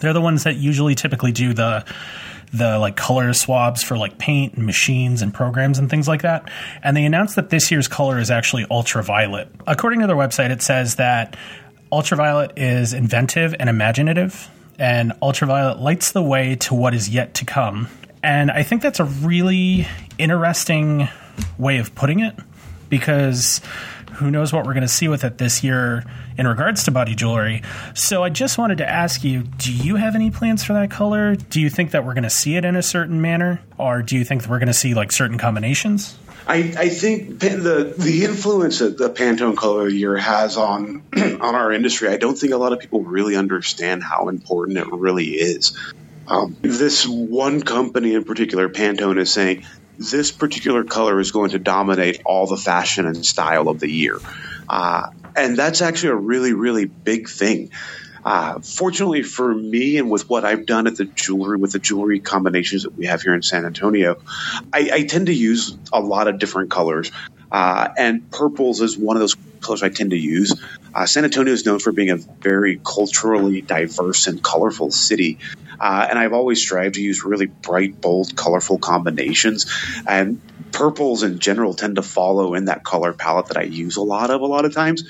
[0.00, 1.84] They're the ones that usually typically do the
[2.54, 6.48] the like color swabs for like paint and machines and programs and things like that.
[6.82, 9.48] And they announced that this year's color is actually ultraviolet.
[9.66, 11.36] According to their website, it says that
[11.90, 17.44] ultraviolet is inventive and imaginative, and ultraviolet lights the way to what is yet to
[17.44, 17.88] come.
[18.22, 19.86] And I think that's a really
[20.16, 21.08] interesting
[21.58, 22.34] way of putting it
[22.88, 23.60] because
[24.14, 26.04] who knows what we're going to see with it this year
[26.36, 27.62] in regards to body jewelry.
[27.94, 31.36] So I just wanted to ask you do you have any plans for that color?
[31.36, 33.60] Do you think that we're going to see it in a certain manner?
[33.78, 36.18] Or do you think that we're going to see like certain combinations?
[36.46, 41.72] I, I think the the influence that the Pantone color year has on on our
[41.72, 45.76] industry, I don't think a lot of people really understand how important it really is.
[46.28, 49.64] Um, this one company in particular, Pantone, is saying
[49.98, 54.20] this particular color is going to dominate all the fashion and style of the year.
[54.68, 57.70] Uh, and that's actually a really, really big thing.
[58.24, 62.20] Uh, fortunately for me, and with what I've done at the jewelry, with the jewelry
[62.20, 64.16] combinations that we have here in San Antonio,
[64.72, 67.12] I, I tend to use a lot of different colors.
[67.52, 70.58] Uh, and purples is one of those colors I tend to use.
[70.94, 75.38] Uh, San Antonio is known for being a very culturally diverse and colorful city.
[75.80, 79.66] Uh, and I've always strived to use really bright, bold, colorful combinations.
[80.06, 80.40] And
[80.72, 84.30] purples in general tend to follow in that color palette that I use a lot
[84.30, 85.04] of a lot of times.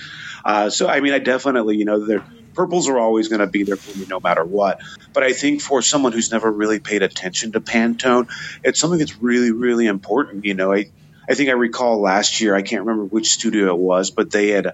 [0.44, 2.22] Uh, so, I mean, I definitely, you know, the
[2.54, 4.80] purples are always going to be there for me no matter what.
[5.12, 8.28] But I think for someone who's never really paid attention to Pantone,
[8.62, 10.44] it's something that's really, really important.
[10.44, 10.90] You know, I,
[11.28, 14.48] I think I recall last year, I can't remember which studio it was, but they
[14.48, 14.72] had,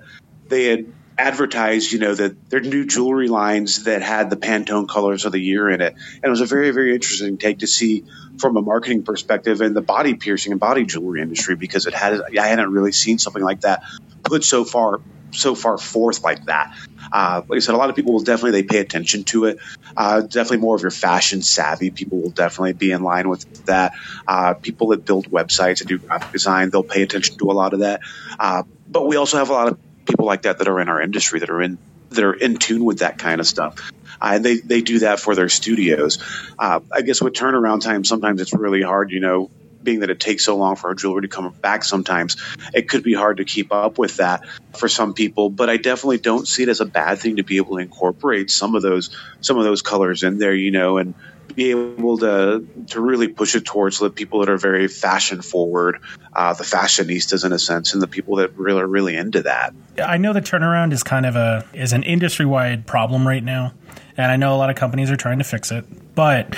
[0.48, 5.26] they had advertised, you know, that their new jewelry lines that had the Pantone colors
[5.26, 5.92] of the year in it.
[6.14, 8.04] And it was a very, very interesting take to see
[8.38, 12.20] from a marketing perspective in the body piercing and body jewelry industry because it had
[12.38, 13.83] I hadn't really seen something like that
[14.22, 15.00] put so far
[15.33, 16.74] so far forth like that.
[17.12, 19.59] Uh, like I said, a lot of people will definitely they pay attention to it.
[19.96, 23.92] Uh, definitely more of your fashion savvy people will definitely be in line with that.
[24.26, 27.74] Uh, people that build websites and do graphic design, they'll pay attention to a lot
[27.74, 28.00] of that.
[28.38, 29.78] Uh, but we also have a lot of
[30.10, 31.78] people like that that are in our industry that are in
[32.10, 33.92] that are in tune with that kind of stuff.
[34.20, 36.18] Uh, they, they do that for their studios.
[36.58, 39.50] Uh, I guess with turnaround time, sometimes it's really hard, you know,
[39.82, 42.36] being that it takes so long for our jewelry to come back sometimes,
[42.74, 44.44] it could be hard to keep up with that
[44.76, 45.50] for some people.
[45.50, 48.50] But I definitely don't see it as a bad thing to be able to incorporate
[48.50, 51.14] some of those some of those colors in there, you know, and
[51.54, 56.00] be able to to really push it towards the people that are very fashion forward,
[56.34, 59.74] uh, the fashionistas in a sense, and the people that really are really into that.
[59.98, 63.72] I know the turnaround is kind of a is an industry wide problem right now,
[64.16, 65.84] and I know a lot of companies are trying to fix it,
[66.14, 66.56] but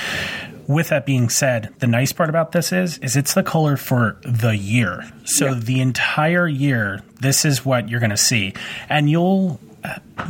[0.69, 4.19] with that being said, the nice part about this is is it's the color for
[4.23, 5.11] the year.
[5.25, 5.55] So yeah.
[5.55, 8.55] the entire year, this is what you're going to see,
[8.89, 9.61] and you'll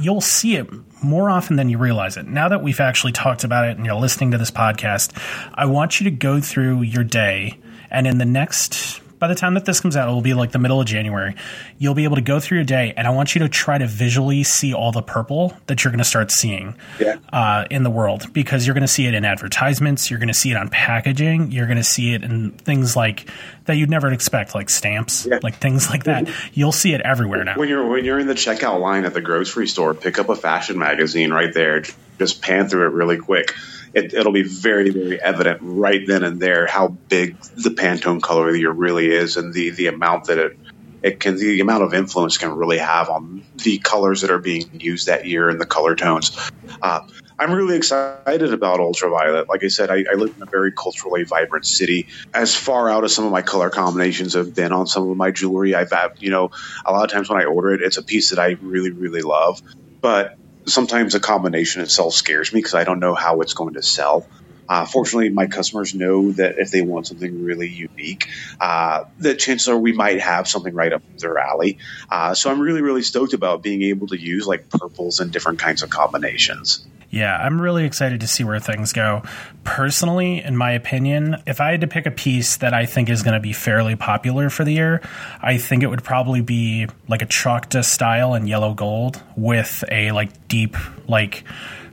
[0.01, 0.69] you'll see it
[1.03, 2.27] more often than you realize it.
[2.27, 5.13] Now that we've actually talked about it and you're listening to this podcast,
[5.55, 7.59] I want you to go through your day
[7.91, 10.51] and in the next by the time that this comes out, it will be like
[10.51, 11.37] the middle of January.
[11.79, 13.87] You'll be able to go through your day, and I want you to try to
[13.87, 17.19] visually see all the purple that you're going to start seeing yeah.
[17.33, 20.35] uh, in the world because you're going to see it in advertisements, you're going to
[20.35, 23.31] see it on packaging, you're going to see it in things like
[23.67, 25.39] that you'd never expect, like stamps, yeah.
[25.41, 26.29] like things like that.
[26.53, 27.57] You'll see it everywhere now.
[27.57, 30.35] When you're when you're in the checkout line at the grocery store, pick up a
[30.35, 31.85] fashion magazine right there.
[32.19, 33.55] Just pan through it really quick
[33.95, 38.49] it, will be very, very evident right then and there how big the Pantone color
[38.49, 40.59] of the year really is, and the the amount that it
[41.03, 44.81] it can the amount of influence can really have on the colors that are being
[44.81, 46.37] used that year and the color tones.
[46.81, 47.01] Uh,
[47.39, 49.49] I'm really excited about ultraviolet.
[49.49, 52.07] Like I said, I, I, live in a very culturally vibrant city.
[52.33, 55.33] As far out as some of my color combinations have been on some of my
[55.33, 56.53] jewelry, I've had, you know,
[56.85, 59.23] a lot of times when I order it, it's a piece that I really, really
[59.23, 59.61] love.
[60.01, 63.83] But sometimes a combination itself scares me because I don't know how it's going to
[63.83, 64.27] sell.
[64.69, 68.29] Uh, fortunately, my customers know that if they want something really unique,
[68.61, 71.79] uh, that chances are we might have something right up their alley.
[72.11, 75.59] Uh, so I'm really, really stoked about being able to use like purples and different
[75.59, 76.87] kinds of combinations.
[77.13, 79.23] Yeah, I'm really excited to see where things go.
[79.65, 83.23] Personally, in my opinion, if I had to pick a piece that I think is
[83.23, 85.03] going to be fairly popular for the year,
[85.43, 90.13] I think it would probably be like a Choctaw style and yellow gold with a
[90.13, 90.75] like deep
[91.07, 91.45] like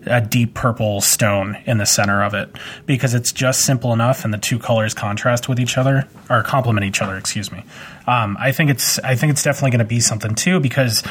[0.06, 2.50] a deep purple stone in the center of it
[2.86, 6.86] because it's just simple enough and the two colors contrast with each other or complement
[6.86, 7.64] each other excuse me.
[8.08, 11.04] Um, I think it's I think it's definitely going to be something too because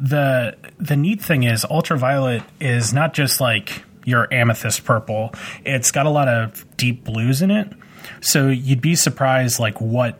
[0.00, 5.32] the the neat thing is ultraviolet is not just like your amethyst purple.
[5.64, 7.72] It's got a lot of deep blues in it.
[8.20, 10.18] So you'd be surprised like what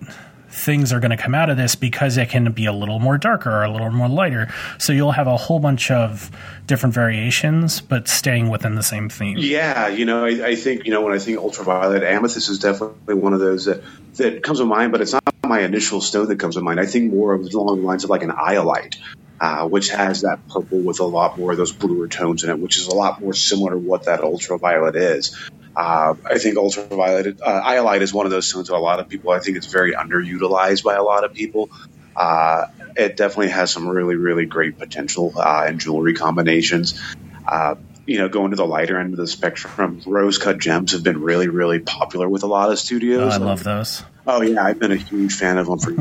[0.56, 3.18] things are going to come out of this because it can be a little more
[3.18, 4.48] darker or a little more lighter.
[4.78, 6.30] So you'll have a whole bunch of
[6.66, 9.36] different variations, but staying within the same theme.
[9.38, 13.14] Yeah, you know, I, I think you know when I think ultraviolet, amethyst is definitely
[13.14, 13.82] one of those that
[14.14, 16.80] that comes to mind, but it's not my initial stone that comes to mind.
[16.80, 18.96] I think more of along the lines of like an iolite.
[19.38, 22.58] Uh, which has that purple with a lot more of those bluer tones in it,
[22.58, 25.36] which is a lot more similar to what that ultraviolet is.
[25.76, 29.08] Uh, I think ultraviolet uh, iolite is one of those stones that a lot of
[29.08, 29.30] people.
[29.30, 31.68] I think it's very underutilized by a lot of people.
[32.16, 36.98] Uh, it definitely has some really really great potential uh, in jewelry combinations.
[37.46, 37.74] Uh,
[38.06, 41.20] you know, going to the lighter end of the spectrum, rose cut gems have been
[41.20, 43.34] really really popular with a lot of studios.
[43.34, 44.02] Oh, I love those.
[44.26, 45.92] Oh yeah, I've been a huge fan of them for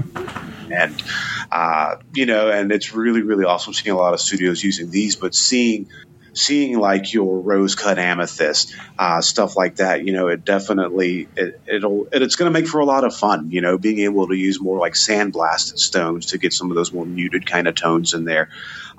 [0.71, 1.03] and
[1.51, 5.17] uh, you know, and it's really really awesome seeing a lot of studios using these,
[5.17, 5.89] but seeing
[6.35, 11.59] seeing like your rose cut amethyst, uh, stuff like that, you know, it definitely it,
[11.65, 13.49] it'll it's going to make for a lot of fun.
[13.49, 16.93] You know, being able to use more like sandblasted stones to get some of those
[16.93, 18.49] more muted kind of tones in there.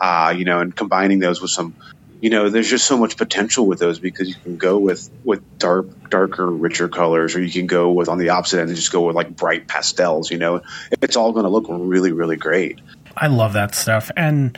[0.00, 1.74] Uh, you know, and combining those with some
[2.20, 5.58] you know, there's just so much potential with those because you can go with with
[5.58, 8.90] dark, darker, richer colors, or you can go with on the opposite end and just
[8.90, 10.30] go with like bright pastels.
[10.30, 10.62] You know,
[11.02, 12.78] it's all going to look really, really great.
[13.16, 14.56] I love that stuff, and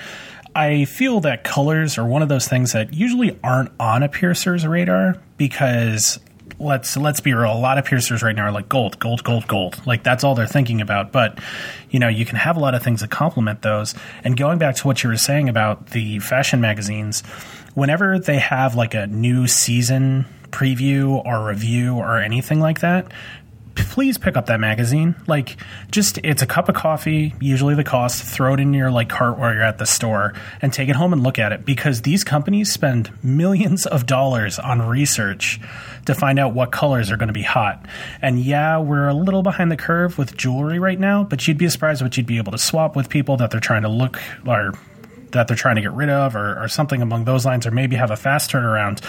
[0.58, 4.66] I feel that colors are one of those things that usually aren't on a piercer's
[4.66, 6.18] radar because
[6.58, 7.52] let's let's be real.
[7.52, 9.80] A lot of piercers right now are like gold, gold, gold, gold.
[9.86, 11.12] Like that's all they're thinking about.
[11.12, 11.38] But
[11.90, 13.94] you know, you can have a lot of things that complement those.
[14.24, 17.20] And going back to what you were saying about the fashion magazines,
[17.74, 23.12] whenever they have like a new season preview or review or anything like that,
[23.78, 25.14] please pick up that magazine.
[25.26, 25.56] Like,
[25.90, 28.22] just it's a cup of coffee, usually the cost.
[28.22, 31.12] Throw it in your like cart while you're at the store, and take it home
[31.12, 35.60] and look at it because these companies spend millions of dollars on research
[36.06, 37.84] to find out what colors are going to be hot.
[38.22, 41.68] And yeah, we're a little behind the curve with jewelry right now, but you'd be
[41.68, 44.72] surprised what you'd be able to swap with people that they're trying to look or
[45.32, 47.96] that they're trying to get rid of or, or something among those lines, or maybe
[47.96, 49.02] have a fast turnaround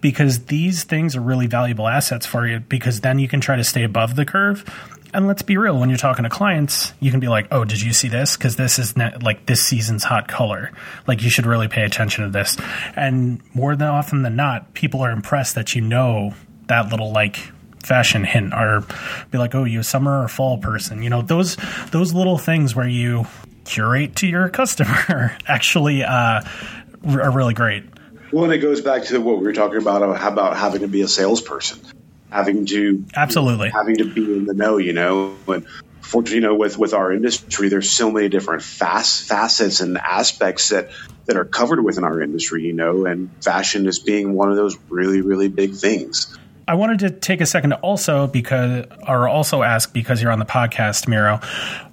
[0.00, 3.64] because these things are really valuable assets for you because then you can try to
[3.64, 4.64] stay above the curve.
[5.14, 7.80] And let's be real when you're talking to clients you can be like oh did
[7.80, 8.36] you see this?
[8.36, 10.72] Because this is like this season's hot color.
[11.06, 12.56] Like you should really pay attention to this.
[12.94, 16.34] And more than often than not people are impressed that you know
[16.66, 17.36] that little like
[17.82, 18.84] fashion hint or
[19.30, 21.02] be like oh you a summer or fall person.
[21.02, 21.56] You know those
[21.92, 23.26] those little things where you
[23.66, 25.36] curate to your customer.
[25.46, 26.42] Actually uh,
[27.04, 27.84] are really great.
[28.32, 31.02] Well and it goes back to what we were talking about about having to be
[31.02, 31.80] a salesperson
[32.30, 33.70] having to absolutely.
[33.70, 35.66] having to be in the know, you know, and
[36.00, 40.70] fortunately, you know, with with our industry, there's so many different fast facets and aspects
[40.70, 40.90] that
[41.26, 44.76] that are covered within our industry, you know, and fashion is being one of those
[44.88, 46.36] really really big things.
[46.68, 50.40] I wanted to take a second to also because, or also ask because you're on
[50.40, 51.38] the podcast, Miro.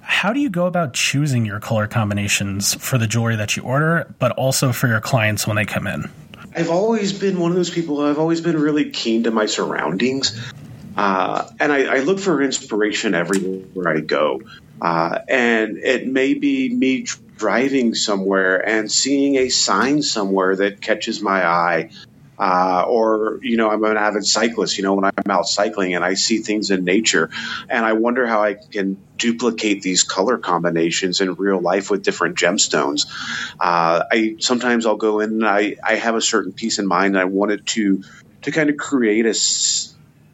[0.00, 4.12] How do you go about choosing your color combinations for the jewelry that you order,
[4.18, 6.10] but also for your clients when they come in?
[6.56, 8.00] I've always been one of those people.
[8.00, 10.40] I've always been really keen to my surroundings,
[10.96, 14.42] uh, and I, I, look for inspiration everywhere I go.
[14.80, 17.06] Uh, and it may be me
[17.36, 21.90] driving somewhere and seeing a sign somewhere that catches my eye
[22.38, 24.76] uh, or you know, I'm an avid cyclist.
[24.76, 27.30] You know, when I'm out cycling and I see things in nature,
[27.68, 32.36] and I wonder how I can duplicate these color combinations in real life with different
[32.36, 33.06] gemstones.
[33.60, 37.14] Uh, I sometimes I'll go in and I I have a certain piece in mind.
[37.14, 38.02] And I wanted to
[38.42, 39.34] to kind of create a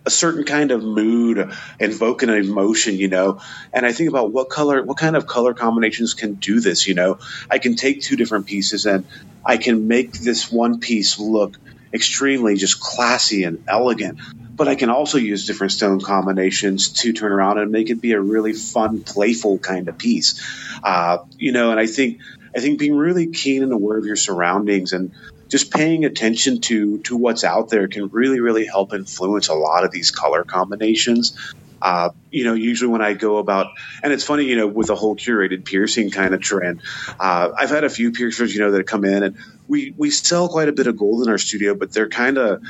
[0.06, 3.40] a certain kind of mood, invoke an emotion, you know.
[3.72, 6.94] And I think about what color, what kind of color combinations can do this, you
[6.94, 7.18] know.
[7.50, 9.04] I can take two different pieces and
[9.44, 11.58] I can make this one piece look
[11.92, 14.20] extremely just classy and elegant.
[14.54, 18.12] But I can also use different stone combinations to turn around and make it be
[18.12, 20.40] a really fun, playful kind of piece.
[20.82, 22.20] Uh, you know, and I think
[22.54, 25.12] I think being really keen and aware of your surroundings and
[25.48, 29.84] just paying attention to to what's out there can really really help influence a lot
[29.84, 31.36] of these color combinations.
[31.82, 33.68] Uh, you know, usually when I go about,
[34.02, 36.82] and it's funny, you know, with the whole curated piercing kind of trend,
[37.18, 39.36] uh, I've had a few piercers, you know, that come in and
[39.68, 42.62] we, we sell quite a bit of gold in our studio, but they're kind of,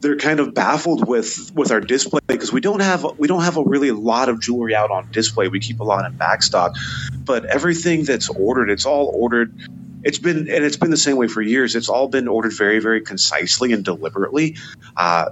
[0.00, 3.56] they're kind of baffled with with our display because we don't have we don't have
[3.56, 5.48] a really lot of jewelry out on display.
[5.48, 6.76] We keep a lot in backstock,
[7.24, 9.52] but everything that's ordered, it's all ordered.
[10.04, 11.74] It's been and it's been the same way for years.
[11.74, 14.56] It's all been ordered very very concisely and deliberately.
[14.96, 15.30] Uh,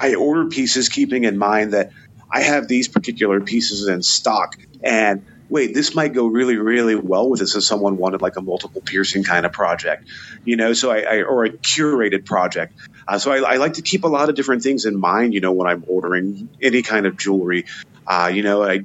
[0.00, 1.90] I order pieces keeping in mind that
[2.30, 7.28] I have these particular pieces in stock and wait, this might go really, really well
[7.28, 10.08] with this if someone wanted like a multiple piercing kind of project,
[10.44, 12.74] you know, so I, I or a curated project.
[13.06, 15.40] Uh, so I, I, like to keep a lot of different things in mind, you
[15.40, 17.66] know, when I'm ordering any kind of jewelry.
[18.06, 18.80] Uh, you know, I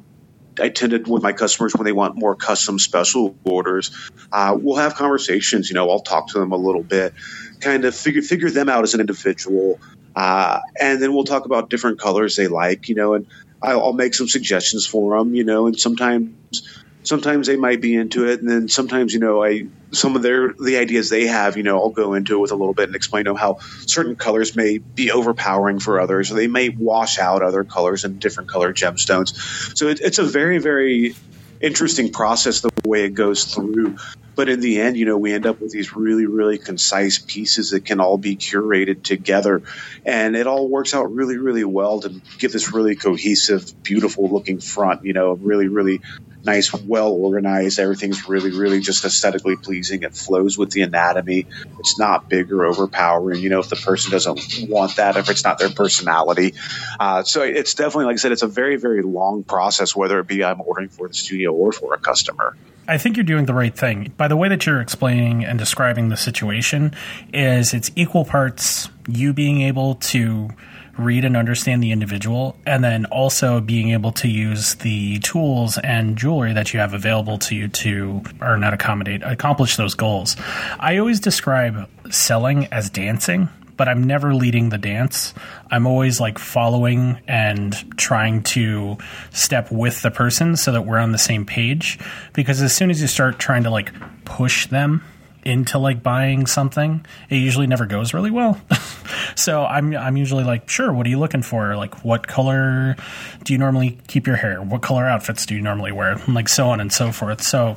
[0.59, 3.91] I tend to with my customers when they want more custom special orders.
[4.31, 5.69] Uh, we'll have conversations.
[5.69, 7.13] You know, I'll talk to them a little bit,
[7.59, 9.79] kind of figure figure them out as an individual.
[10.15, 13.27] Uh, and then we'll talk about different colors they like, you know, and
[13.61, 17.95] I'll, I'll, make some suggestions for them, you know, and sometimes, sometimes they might be
[17.95, 18.39] into it.
[18.41, 21.79] And then sometimes, you know, I, some of their, the ideas they have, you know,
[21.79, 24.55] I'll go into it with a little bit and explain to them how certain colors
[24.55, 28.73] may be overpowering for others, or they may wash out other colors and different color
[28.73, 29.77] gemstones.
[29.77, 31.15] So it, it's a very, very
[31.59, 33.97] interesting process the way it goes through.
[34.33, 37.71] But in the end, you know, we end up with these really, really concise pieces
[37.71, 39.61] that can all be curated together.
[40.05, 44.59] And it all works out really, really well to give this really cohesive, beautiful looking
[44.59, 46.01] front, you know, really, really
[46.43, 47.79] nice, well organized.
[47.79, 50.03] Everything's really, really just aesthetically pleasing.
[50.03, 51.47] It flows with the anatomy.
[51.79, 53.41] It's not big or overpowering.
[53.41, 56.53] You know, if the person doesn't want that, if it's not their personality.
[56.99, 60.27] Uh, so it's definitely, like I said, it's a very, very long process, whether it
[60.27, 62.55] be I'm ordering for the studio or for a customer.
[62.87, 64.11] I think you're doing the right thing.
[64.17, 66.93] By the way that you're explaining and describing the situation
[67.33, 70.49] is it's equal parts you being able to
[70.97, 76.17] read and understand the individual, and then also being able to use the tools and
[76.17, 80.35] jewelry that you have available to you to, or not accommodate, accomplish those goals.
[80.79, 83.49] I always describe selling as dancing
[83.81, 85.33] but I'm never leading the dance.
[85.71, 88.99] I'm always like following and trying to
[89.31, 91.97] step with the person so that we're on the same page.
[92.33, 93.91] Because as soon as you start trying to like
[94.23, 95.03] push them
[95.43, 98.59] into like buying something, it usually never goes really well.
[99.35, 101.75] so I'm I'm usually like, sure, what are you looking for?
[101.75, 102.95] Like what color
[103.43, 104.61] do you normally keep your hair?
[104.61, 106.17] What color outfits do you normally wear?
[106.27, 107.41] like so on and so forth.
[107.41, 107.75] So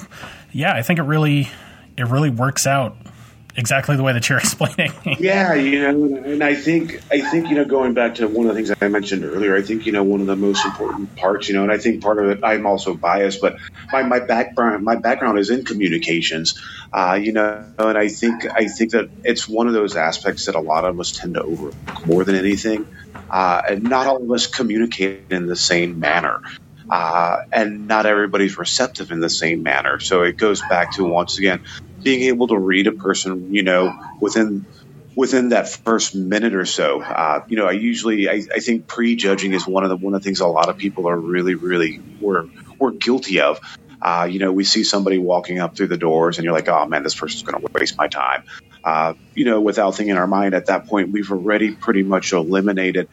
[0.53, 1.49] yeah, I think it really
[1.97, 2.97] it really works out
[3.57, 4.93] exactly the way that you're explaining.
[5.19, 8.55] yeah, you know, and I think I think you know going back to one of
[8.55, 11.49] the things I mentioned earlier, I think you know one of the most important parts,
[11.49, 13.57] you know, and I think part of it I'm also biased, but
[13.93, 16.61] my, my background my background is in communications,
[16.93, 20.55] uh, you know, and I think I think that it's one of those aspects that
[20.55, 22.87] a lot of us tend to overlook more than anything,
[23.31, 26.43] uh, and not all of us communicate in the same manner.
[26.89, 29.99] Uh, and not everybody's receptive in the same manner.
[30.01, 31.65] So it goes back to once again
[32.05, 34.67] being able to read a person, you know, within
[35.17, 37.01] within that first minute or so.
[37.01, 40.23] Uh, you know, I usually I, I think prejudging is one of the one of
[40.23, 42.47] the things a lot of people are really really we're
[42.79, 43.61] we're guilty of.
[44.03, 46.85] Uh, you know, we see somebody walking up through the doors, and you're like, "Oh
[46.87, 48.45] man, this person's going to waste my time."
[48.85, 52.33] Uh, you know, without thinking in our mind at that point, we've already pretty much
[52.35, 53.09] eliminated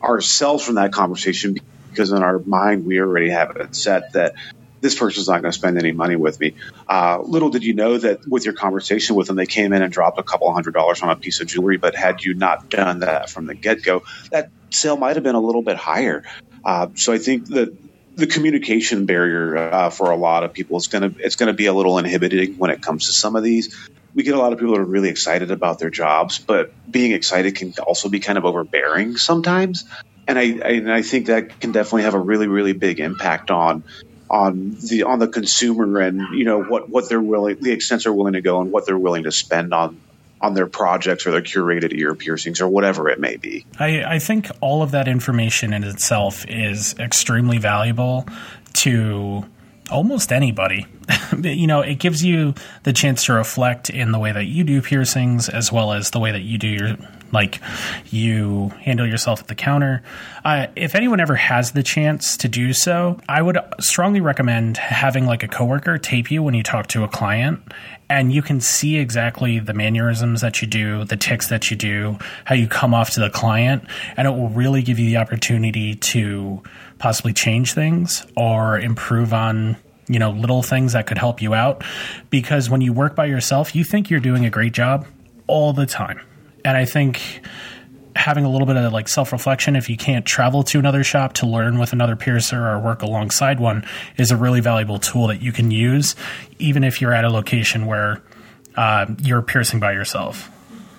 [0.00, 1.56] ourselves from that conversation
[1.90, 4.34] because in our mind we already have it set that
[4.80, 6.54] this person's not going to spend any money with me.
[6.88, 9.92] Uh, little did you know that with your conversation with them, they came in and
[9.92, 11.76] dropped a couple hundred dollars on a piece of jewelry.
[11.76, 15.34] But had you not done that from the get go, that sale might have been
[15.34, 16.24] a little bit higher.
[16.64, 17.76] Uh, so I think that
[18.16, 21.52] the communication barrier uh, for a lot of people is going to it's going to
[21.52, 23.88] be a little inhibiting when it comes to some of these.
[24.14, 27.12] We get a lot of people that are really excited about their jobs, but being
[27.12, 29.84] excited can also be kind of overbearing sometimes.
[30.26, 33.50] And I, I, and I think that can definitely have a really, really big impact
[33.50, 33.84] on
[34.28, 38.12] on the on the consumer and you know what what they're willing the extent they're
[38.12, 40.00] willing to go and what they're willing to spend on
[40.40, 43.64] on their projects or their curated ear piercings or whatever it may be.
[43.78, 48.26] I, I think all of that information in itself is extremely valuable
[48.74, 49.44] to
[49.90, 50.86] almost anybody.
[51.42, 54.82] you know, it gives you the chance to reflect in the way that you do
[54.82, 56.96] piercings as well as the way that you do your
[57.32, 57.60] like
[58.10, 60.02] you handle yourself at the counter.
[60.44, 65.26] Uh, if anyone ever has the chance to do so, I would strongly recommend having
[65.26, 67.60] like a coworker tape you when you talk to a client
[68.08, 72.18] and you can see exactly the mannerisms that you do, the ticks that you do,
[72.44, 73.84] how you come off to the client,
[74.16, 76.62] and it will really give you the opportunity to
[76.98, 79.76] possibly change things or improve on
[80.08, 81.84] you know little things that could help you out
[82.30, 85.06] because when you work by yourself you think you're doing a great job
[85.46, 86.20] all the time
[86.66, 87.42] and I think
[88.16, 91.34] having a little bit of like self reflection, if you can't travel to another shop
[91.34, 93.86] to learn with another piercer or work alongside one,
[94.16, 96.16] is a really valuable tool that you can use,
[96.58, 98.20] even if you're at a location where
[98.74, 100.50] uh, you're piercing by yourself.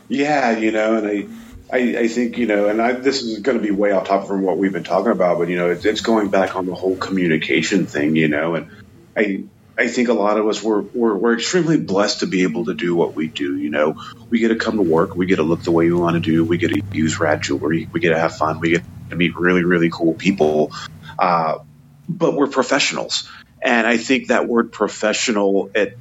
[0.08, 1.47] Yeah, you know, and I.
[1.72, 4.28] I, I think you know, and I, this is going to be way off topic
[4.28, 6.76] from what we've been talking about, but you know, it's, it's going back on the
[6.76, 8.72] whole communication thing, you know, and
[9.16, 9.44] I
[9.78, 12.74] I think a lot of us we're, we're, we're extremely blessed to be able to
[12.74, 13.58] do what we do.
[13.58, 15.94] You know, we get to come to work, we get to look the way we
[15.94, 18.72] want to do, we get to use rad jewelry, we get to have fun, we
[18.72, 20.72] get to meet really really cool people.
[21.20, 21.60] Uh,
[22.08, 23.30] but we're professionals,
[23.62, 25.98] and I think that word professional it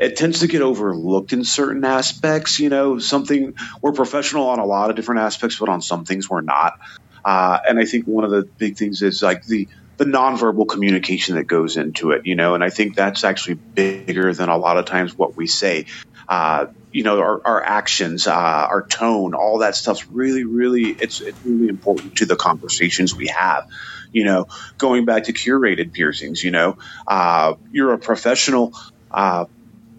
[0.00, 2.58] it tends to get overlooked in certain aspects.
[2.60, 6.28] You know, something we're professional on a lot of different aspects, but on some things
[6.28, 6.78] we're not.
[7.24, 9.68] Uh, and I think one of the big things is like the
[9.98, 14.32] the nonverbal communication that goes into it, you know, and I think that's actually bigger
[14.32, 15.86] than a lot of times what we say.
[16.28, 21.20] Uh, you know, our, our actions, uh, our tone, all that stuff's really, really, it's,
[21.20, 23.68] it's really important to the conversations we have.
[24.12, 24.46] You know,
[24.78, 28.74] going back to curated piercings, you know, uh, you're a professional,
[29.10, 29.46] uh,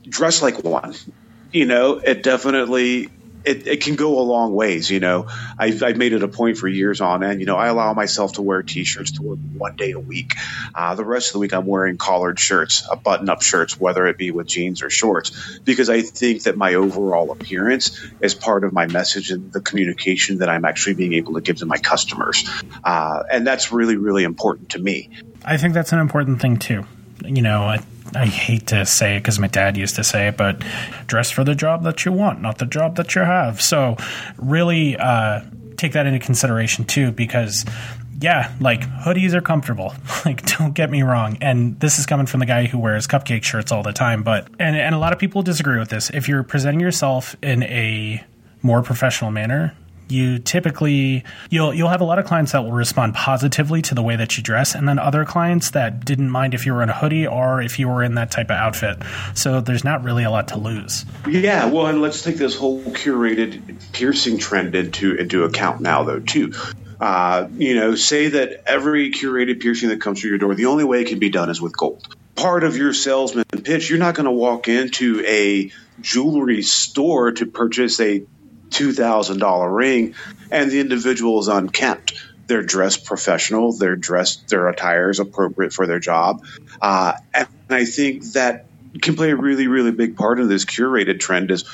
[0.09, 0.95] dress like one.
[1.51, 3.09] You know, it definitely
[3.43, 4.89] it, it can go a long ways.
[4.89, 7.39] You know, I've, I've made it a point for years on end.
[7.39, 10.33] You know, I allow myself to wear t-shirts to work one day a week.
[10.75, 14.17] Uh, the rest of the week, I'm wearing collared shirts, uh, button-up shirts, whether it
[14.17, 18.73] be with jeans or shorts, because I think that my overall appearance is part of
[18.73, 22.47] my message and the communication that I'm actually being able to give to my customers,
[22.83, 25.09] uh, and that's really, really important to me.
[25.45, 26.85] I think that's an important thing too.
[27.23, 27.79] You know, I,
[28.15, 30.63] I hate to say it because my dad used to say it, but
[31.07, 33.61] dress for the job that you want, not the job that you have.
[33.61, 33.97] So
[34.37, 35.41] really uh,
[35.77, 37.65] take that into consideration too, because
[38.21, 39.93] yeah, like hoodies are comfortable.
[40.25, 41.37] Like, don't get me wrong.
[41.39, 44.21] And this is coming from the guy who wears cupcake shirts all the time.
[44.21, 46.09] But and and a lot of people disagree with this.
[46.09, 48.21] If you're presenting yourself in a
[48.61, 49.75] more professional manner,
[50.09, 54.01] you typically you'll you'll have a lot of clients that will respond positively to the
[54.01, 56.89] way that you dress and then other clients that didn't mind if you were in
[56.89, 58.97] a hoodie or if you were in that type of outfit.
[59.35, 61.05] So there's not really a lot to lose.
[61.27, 63.61] Yeah well and let's take this whole curated
[63.93, 66.53] piercing trend into into account now though too.
[66.99, 70.83] Uh, you know say that every curated piercing that comes through your door the only
[70.83, 72.15] way it can be done is with gold.
[72.35, 77.45] Part of your salesman pitch you're not going to walk into a jewelry store to
[77.45, 78.23] purchase a
[78.69, 80.15] $2,000 ring
[80.51, 82.13] and the individual is unkempt.
[82.47, 83.73] They're dressed professional.
[83.73, 86.43] They're dressed, their attire is appropriate for their job.
[86.81, 88.65] Uh, and I think that
[89.01, 91.65] can play a really, really big part in this curated trend is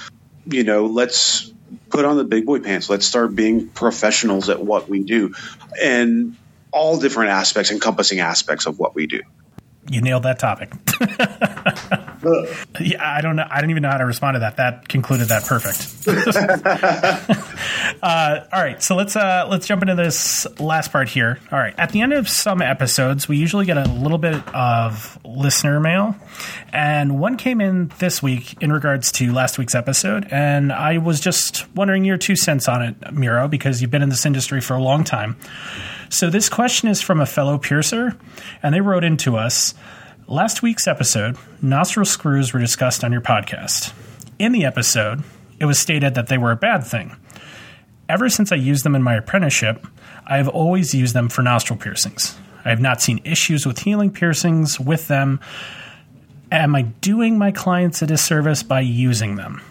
[0.46, 1.52] you know, let's
[1.90, 2.90] put on the big boy pants.
[2.90, 5.34] Let's start being professionals at what we do,
[5.82, 6.36] and
[6.72, 9.22] all different aspects, encompassing aspects of what we do.
[9.90, 10.72] You nailed that topic.
[12.80, 13.46] yeah, I don't know.
[13.50, 14.58] I don't even know how to respond to that.
[14.58, 16.08] That concluded that perfect.
[18.04, 21.40] uh, all right, so let's uh, let's jump into this last part here.
[21.52, 25.20] All right, at the end of some episodes, we usually get a little bit of
[25.24, 26.16] listener mail,
[26.74, 31.20] and one came in this week in regards to last week's episode, and I was
[31.20, 34.74] just wondering your two cents on it, Miro, because you've been in this industry for
[34.74, 35.38] a long time.
[36.16, 38.18] So this question is from a fellow piercer,
[38.64, 39.74] and they wrote into us.
[40.28, 43.92] Last week's episode, nostril screws were discussed on your podcast.
[44.40, 45.26] In the episode,
[45.60, 47.18] it was stated that they were a bad thing.
[48.08, 49.86] Ever since I used them in my apprenticeship,
[50.26, 52.38] I have always used them for nostril piercings.
[52.64, 55.42] I have not seen issues with healing piercings with them.
[56.50, 59.62] Am I doing my clients a disservice by using them?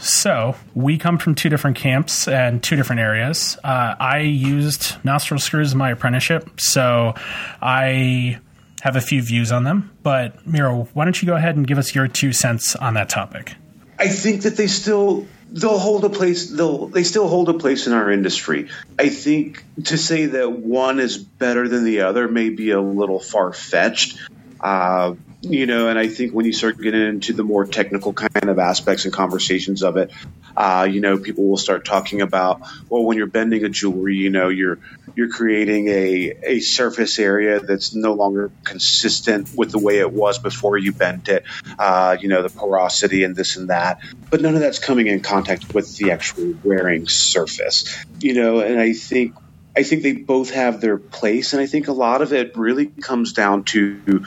[0.00, 3.58] So we come from two different camps and two different areas.
[3.62, 7.14] Uh, I used nostril screws in my apprenticeship, so
[7.60, 8.38] I
[8.82, 9.90] have a few views on them.
[10.02, 13.08] But Miro, why don't you go ahead and give us your two cents on that
[13.08, 13.54] topic?
[13.98, 17.86] I think that they still they'll hold a place they'll they still hold a place
[17.86, 18.68] in our industry.
[18.98, 23.18] I think to say that one is better than the other may be a little
[23.18, 24.18] far fetched.
[24.60, 28.50] Uh, you know, and I think when you start getting into the more technical kind
[28.50, 30.10] of aspects and conversations of it,
[30.56, 34.30] uh, you know, people will start talking about, well, when you're bending a jewelry, you
[34.30, 34.80] know, you're
[35.14, 40.38] you're creating a a surface area that's no longer consistent with the way it was
[40.38, 41.44] before you bent it.
[41.78, 44.00] Uh, you know, the porosity and this and that,
[44.30, 48.04] but none of that's coming in contact with the actual wearing surface.
[48.18, 49.36] You know, and I think
[49.76, 52.86] I think they both have their place, and I think a lot of it really
[52.86, 54.24] comes down to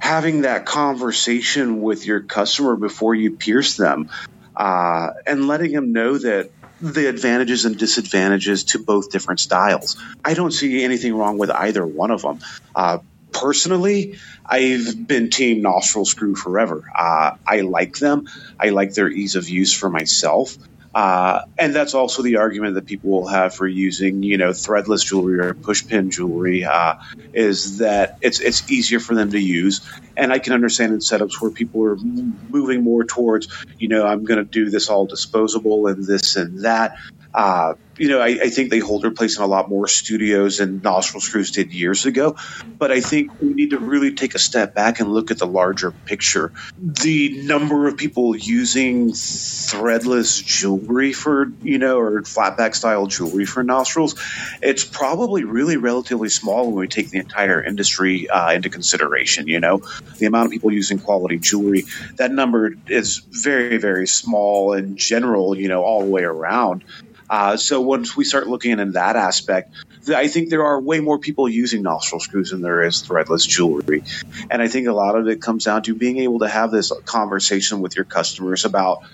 [0.00, 4.10] having that conversation with your customer before you pierce them
[4.56, 10.02] uh, and letting them know that the advantages and disadvantages to both different styles.
[10.24, 12.40] I don't see anything wrong with either one of them.
[12.74, 12.98] Uh,
[13.32, 16.84] personally, I've been team nostril screw forever.
[16.94, 18.28] Uh, I like them.
[18.58, 20.56] I like their ease of use for myself.
[20.94, 25.04] Uh, and that's also the argument that people will have for using, you know, threadless
[25.04, 26.94] jewelry or pushpin jewelry, uh,
[27.32, 29.88] is that it's it's easier for them to use.
[30.16, 34.24] And I can understand in setups where people are moving more towards, you know, I'm
[34.24, 36.96] going to do this all disposable and this and that.
[37.32, 40.56] Uh, you know, I, I, think they hold their place in a lot more studios
[40.56, 42.34] than Nostril Screws did years ago.
[42.78, 45.46] But I think we need to really take a step back and look at the
[45.46, 46.50] larger picture.
[46.78, 53.62] The number of people using threadless jewelry for, you know, or flatback style jewelry for
[53.62, 54.14] nostrils,
[54.62, 59.46] it's probably really relatively small when we take the entire industry uh, into consideration.
[59.46, 59.82] You know,
[60.16, 61.84] the amount of people using quality jewelry,
[62.16, 66.82] that number is very, very small in general, you know, all the way around.
[67.30, 69.72] Uh, so once we start looking in that aspect,
[70.08, 74.02] I think there are way more people using nostril screws than there is threadless jewelry.
[74.50, 76.90] And I think a lot of it comes down to being able to have this
[77.04, 79.04] conversation with your customers about,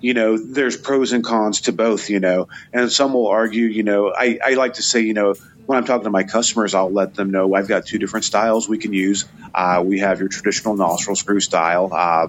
[0.00, 3.82] you know, there's pros and cons to both, you know, and some will argue, you
[3.82, 5.34] know, I, I like to say, you know,
[5.66, 8.68] when I'm talking to my customers, I'll let them know I've got two different styles
[8.68, 9.26] we can use.
[9.54, 11.90] Uh, we have your traditional nostril screw style.
[11.92, 12.28] Uh,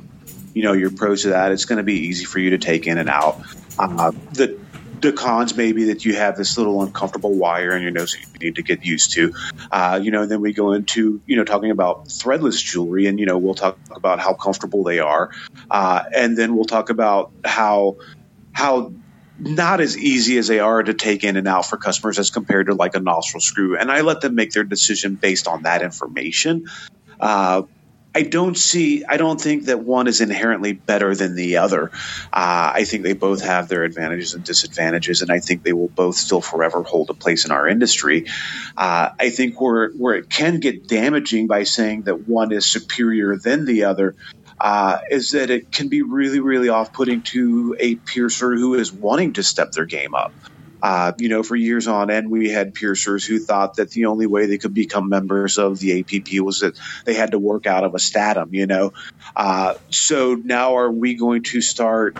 [0.53, 1.51] you know, your pros to that.
[1.51, 3.39] It's going to be easy for you to take in and out.
[3.77, 4.59] Uh, the
[5.01, 8.47] the cons maybe that you have this little uncomfortable wire in your nose that you
[8.47, 9.33] need to get used to.
[9.71, 13.25] Uh, you know, then we go into, you know, talking about threadless jewelry and, you
[13.25, 15.31] know, we'll talk about how comfortable they are.
[15.69, 17.97] Uh, and then we'll talk about how,
[18.51, 18.91] how
[19.39, 22.67] not as easy as they are to take in and out for customers as compared
[22.67, 23.77] to like a nostril screw.
[23.77, 26.65] And I let them make their decision based on that information.
[27.19, 27.63] Uh,
[28.15, 29.05] I don't see.
[29.05, 31.91] I don't think that one is inherently better than the other.
[32.33, 35.89] Uh, I think they both have their advantages and disadvantages, and I think they will
[35.89, 38.25] both still forever hold a place in our industry.
[38.75, 43.37] Uh, I think where where it can get damaging by saying that one is superior
[43.37, 44.15] than the other
[44.59, 48.91] uh, is that it can be really, really off putting to a piercer who is
[48.91, 50.33] wanting to step their game up.
[50.81, 54.27] Uh, you know, for years on end, we had piercers who thought that the only
[54.27, 57.83] way they could become members of the APP was that they had to work out
[57.83, 58.91] of a statim, you know.
[59.35, 62.17] Uh, so now are we going to start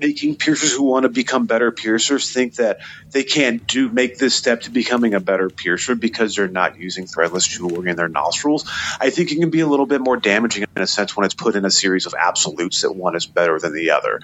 [0.00, 2.78] making piercers who want to become better piercers think that
[3.12, 7.06] they can't do make this step to becoming a better piercer because they're not using
[7.06, 8.68] threadless jewelry in their nostrils.
[9.00, 11.34] I think it can be a little bit more damaging in a sense when it's
[11.34, 14.20] put in a series of absolutes that one is better than the other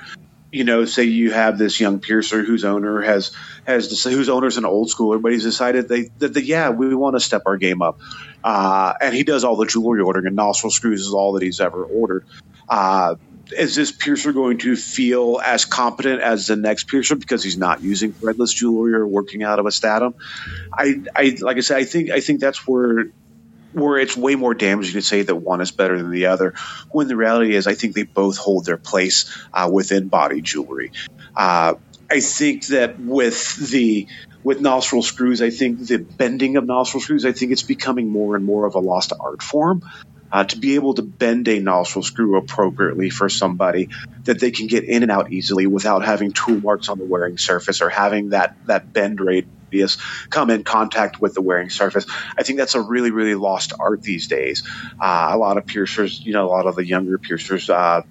[0.53, 3.32] you know, say you have this young piercer whose owner has
[3.66, 7.16] has whose owner's an old schooler, but he's decided they that the, yeah we want
[7.16, 8.01] to step our game up,
[8.42, 11.61] uh, and he does all the jewelry ordering and nostril screws is all that he's
[11.61, 12.26] ever ordered.
[12.68, 13.14] Uh,
[13.53, 17.82] is this piercer going to feel as competent as the next piercer because he's not
[17.82, 20.14] using threadless jewelry or working out of a statim?
[20.72, 23.11] I, I like I said, I think I think that's where
[23.73, 26.55] where it's way more damaging to say that one is better than the other.
[26.91, 30.93] When the reality is, I think they both hold their place uh, within body jewelry.
[31.37, 31.75] Uh,
[32.11, 34.09] I think that with the
[34.43, 38.37] with nostril screws, I think the bending of nostril screws, I think it's becoming more
[38.37, 39.83] and more of a lost art form.
[40.33, 43.89] Uh, to be able to bend a nostril screw appropriately for somebody
[44.25, 47.37] that they can get in and out easily without having tool marks on the wearing
[47.37, 49.21] surface or having that that bend
[49.71, 49.99] radius
[50.29, 52.07] come in contact with the wearing surface.
[52.37, 54.68] I think that's a really really lost art these days.
[55.01, 57.71] Uh, a lot of piercers, you know, a lot of the younger piercers.
[57.71, 58.03] Uh,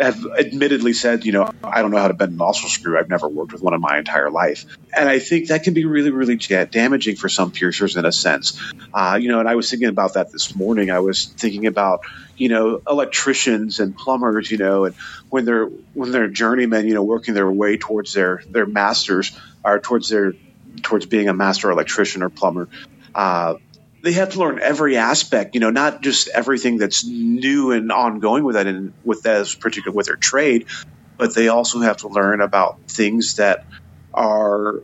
[0.00, 2.98] have admittedly said, you know, I don't know how to bend a nostril screw.
[2.98, 4.66] I've never worked with one in my entire life.
[4.92, 8.60] And I think that can be really, really damaging for some piercers in a sense.
[8.92, 10.90] Uh, you know, and I was thinking about that this morning.
[10.90, 12.00] I was thinking about,
[12.36, 14.94] you know, electricians and plumbers, you know, and
[15.30, 19.78] when they're, when they're journeymen, you know, working their way towards their, their masters or
[19.80, 20.34] towards their,
[20.82, 22.68] towards being a master electrician or plumber.
[23.14, 23.54] Uh,
[24.02, 28.44] they have to learn every aspect, you know, not just everything that's new and ongoing
[28.44, 30.66] with that and with that particular with their trade,
[31.16, 33.64] but they also have to learn about things that
[34.12, 34.82] are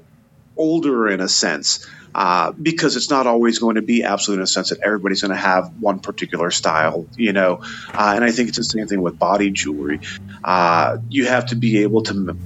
[0.57, 1.87] older in a sense.
[2.15, 5.31] Uh, because it's not always going to be absolute in a sense that everybody's going
[5.31, 7.61] to have one particular style, you know.
[7.95, 10.01] Uh, and I think it's the same thing with body jewelry.
[10.43, 12.37] Uh, you have to be able to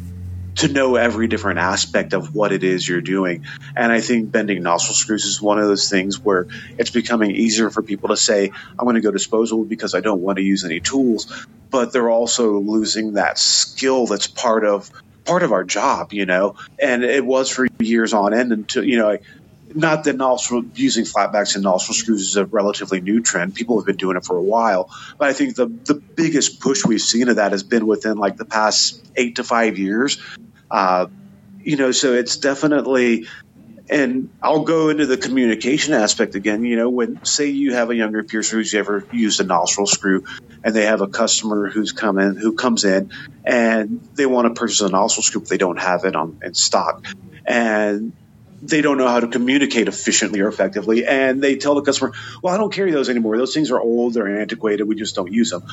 [0.57, 3.45] to know every different aspect of what it is you're doing.
[3.75, 6.47] And I think bending nostril screws is one of those things where
[6.79, 10.21] it's becoming easier for people to say, I'm going to go disposable because I don't
[10.21, 11.47] want to use any tools.
[11.71, 14.91] But they're also losing that skill that's part of
[15.25, 16.55] part of our job, you know.
[16.79, 19.19] And it was for years on end until, you know,
[19.75, 23.55] not that nostril using flatbacks and nostril screws is a relatively new trend.
[23.55, 26.85] People have been doing it for a while, but I think the the biggest push
[26.85, 30.21] we've seen of that has been within like the past eight to five years.
[30.71, 31.07] Uh,
[31.61, 33.27] you know, so it's definitely.
[33.91, 36.65] And I'll go into the communication aspect again.
[36.65, 40.25] You know, when say you have a younger piercer who's ever used a nostril screw,
[40.63, 43.11] and they have a customer who's come in who comes in
[43.45, 46.55] and they want to purchase a nostril screw, but they don't have it on in
[46.55, 47.05] stock,
[47.45, 48.15] and
[48.65, 51.07] they don't know how to communicate efficiently or effectively.
[51.07, 52.13] And they tell the customer,
[52.43, 53.37] well, I don't carry those anymore.
[53.37, 55.65] Those things are old, they're antiquated, we just don't use them.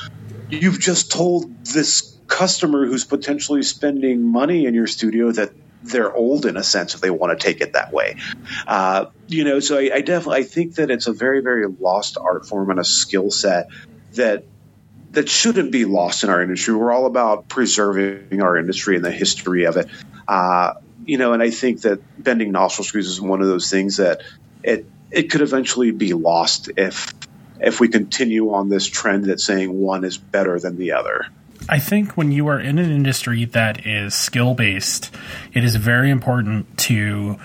[0.50, 6.46] You've just told this customer who's potentially spending money in your studio that they're old
[6.46, 8.16] in a sense if they want to take it that way.
[8.66, 12.16] Uh, you know, so I, I definitely I think that it's a very very lost
[12.18, 13.68] art form and a skill set
[14.12, 14.44] that
[15.10, 16.74] that shouldn't be lost in our industry.
[16.74, 19.88] We're all about preserving our industry and the history of it.
[20.28, 20.74] Uh,
[21.04, 24.22] you know, and I think that bending nostril screws is one of those things that
[24.62, 27.12] it it could eventually be lost if
[27.60, 31.26] if we continue on this trend that's saying one is better than the other.
[31.68, 35.14] I think when you are in an industry that is skill based,
[35.52, 37.38] it is very important to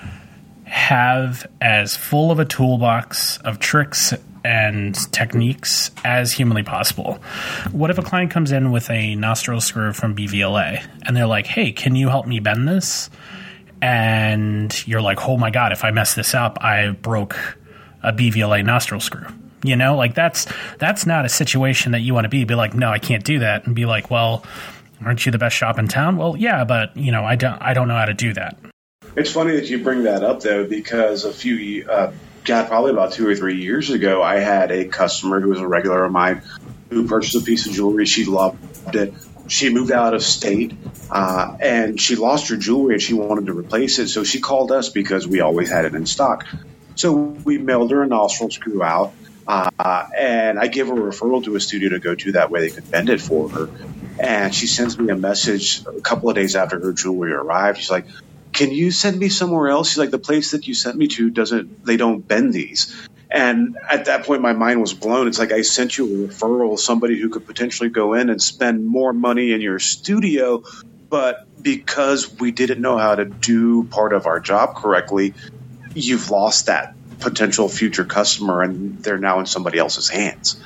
[0.63, 7.19] have as full of a toolbox of tricks and techniques as humanly possible.
[7.71, 11.47] What if a client comes in with a nostril screw from BVLA and they're like,
[11.47, 13.09] hey, can you help me bend this?
[13.81, 17.35] And you're like, oh my god, if I mess this up, I broke
[18.03, 19.25] a BVLA nostril screw.
[19.63, 20.47] You know, like that's
[20.77, 22.43] that's not a situation that you want to be.
[22.43, 24.45] Be like, no, I can't do that, and be like, well,
[25.03, 26.17] aren't you the best shop in town?
[26.17, 28.57] Well, yeah, but you know, I don't I don't know how to do that.
[29.15, 32.13] It's funny that you bring that up though, because a few, uh,
[32.45, 35.67] God, probably about two or three years ago, I had a customer who was a
[35.67, 36.43] regular of mine
[36.89, 38.05] who purchased a piece of jewelry.
[38.05, 39.13] She loved it
[39.47, 40.73] she moved out of state
[41.09, 44.07] uh, and she lost her jewelry and she wanted to replace it.
[44.07, 46.45] So she called us because we always had it in stock.
[46.95, 49.13] So we mailed her a nostril screw out.
[49.47, 49.69] Uh,
[50.17, 52.33] and I give her a referral to a studio to go to.
[52.33, 53.69] That way they could bend it for her.
[54.19, 57.77] And she sends me a message a couple of days after her jewelry arrived.
[57.77, 58.07] She's like,
[58.51, 61.29] "Can you send me somewhere else?" She's like, "The place that you sent me to
[61.29, 61.85] doesn't.
[61.85, 62.93] They don't bend these."
[63.29, 65.27] And at that point, my mind was blown.
[65.27, 68.85] It's like I sent you a referral, somebody who could potentially go in and spend
[68.85, 70.63] more money in your studio,
[71.09, 75.33] but because we didn't know how to do part of our job correctly,
[75.93, 80.63] you've lost that potential future customer, and they're now in somebody else's hands.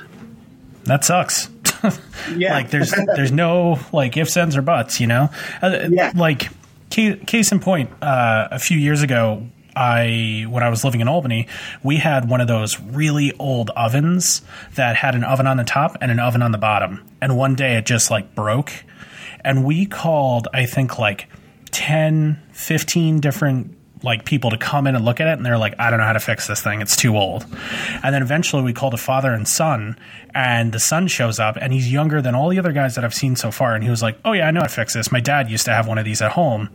[0.84, 1.48] That sucks.
[2.36, 5.00] yeah, like there's there's no like ifs, ands, or buts.
[5.00, 6.12] You know, uh, yeah.
[6.14, 6.48] Like
[6.90, 11.48] case in point, uh, a few years ago, I when I was living in Albany,
[11.82, 14.42] we had one of those really old ovens
[14.74, 17.04] that had an oven on the top and an oven on the bottom.
[17.20, 18.72] And one day it just like broke.
[19.44, 21.28] And we called I think like
[21.70, 25.32] 10, 15 different like people to come in and look at it.
[25.32, 26.80] And they're like i don't know how to fix this thing.
[26.80, 27.46] It's too old.
[28.02, 29.96] And then eventually we called a father and son
[30.34, 33.14] and the son shows up and he's younger than all the other guys that i've
[33.14, 33.74] seen so far.
[33.74, 35.10] And he was like oh yeah i know how to fix this.
[35.12, 36.68] My dad used to have one of these at home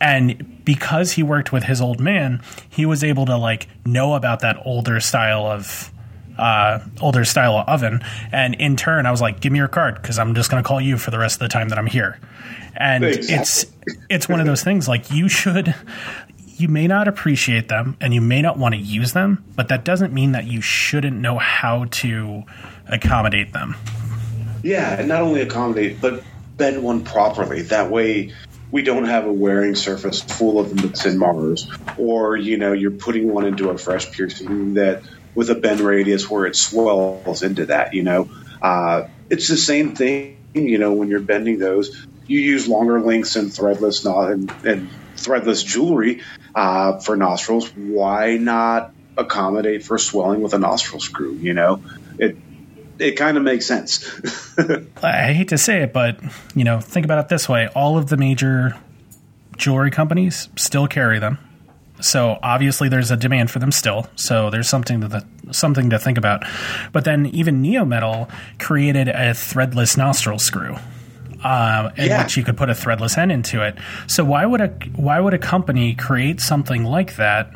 [0.00, 4.40] and because he worked with his old man he was able to like know about
[4.40, 5.90] that older style of
[6.38, 8.00] uh, older style of oven.
[8.32, 10.66] And in turn i was like give me your card because i'm just going to
[10.66, 12.18] call you for the rest of the time that i'm here.
[12.76, 13.34] And exactly.
[13.36, 13.66] it's
[14.10, 15.74] it's one of those things like you should
[16.56, 19.84] you may not appreciate them and you may not want to use them but that
[19.84, 22.42] doesn't mean that you shouldn't know how to
[22.88, 23.76] accommodate them.
[24.62, 26.22] Yeah and not only accommodate but
[26.56, 27.62] bend one properly.
[27.62, 28.32] That way
[28.74, 32.90] we don't have a wearing surface full of nicks and mars or you know you're
[32.90, 35.04] putting one into a fresh piercing that
[35.34, 37.94] with a bend radius where it swells into that.
[37.94, 38.30] You know,
[38.62, 40.38] uh, it's the same thing.
[40.54, 44.90] You know, when you're bending those, you use longer lengths and threadless not and, and
[45.16, 46.22] threadless jewelry
[46.54, 47.68] uh, for nostrils.
[47.76, 51.34] Why not accommodate for swelling with a nostril screw?
[51.34, 51.82] You know,
[52.18, 52.36] it
[52.98, 54.20] it kind of makes sense.
[55.02, 56.20] I hate to say it, but
[56.54, 58.76] you know, think about it this way: all of the major
[59.56, 61.38] jewelry companies still carry them.
[62.00, 64.06] So obviously there's a demand for them still.
[64.16, 66.44] So there's something to the, something to think about.
[66.92, 70.76] But then even Neometal created a threadless nostril screw.
[71.42, 72.22] Uh, in yeah.
[72.22, 73.76] which you could put a threadless end into it.
[74.06, 77.50] So why would a why would a company create something like that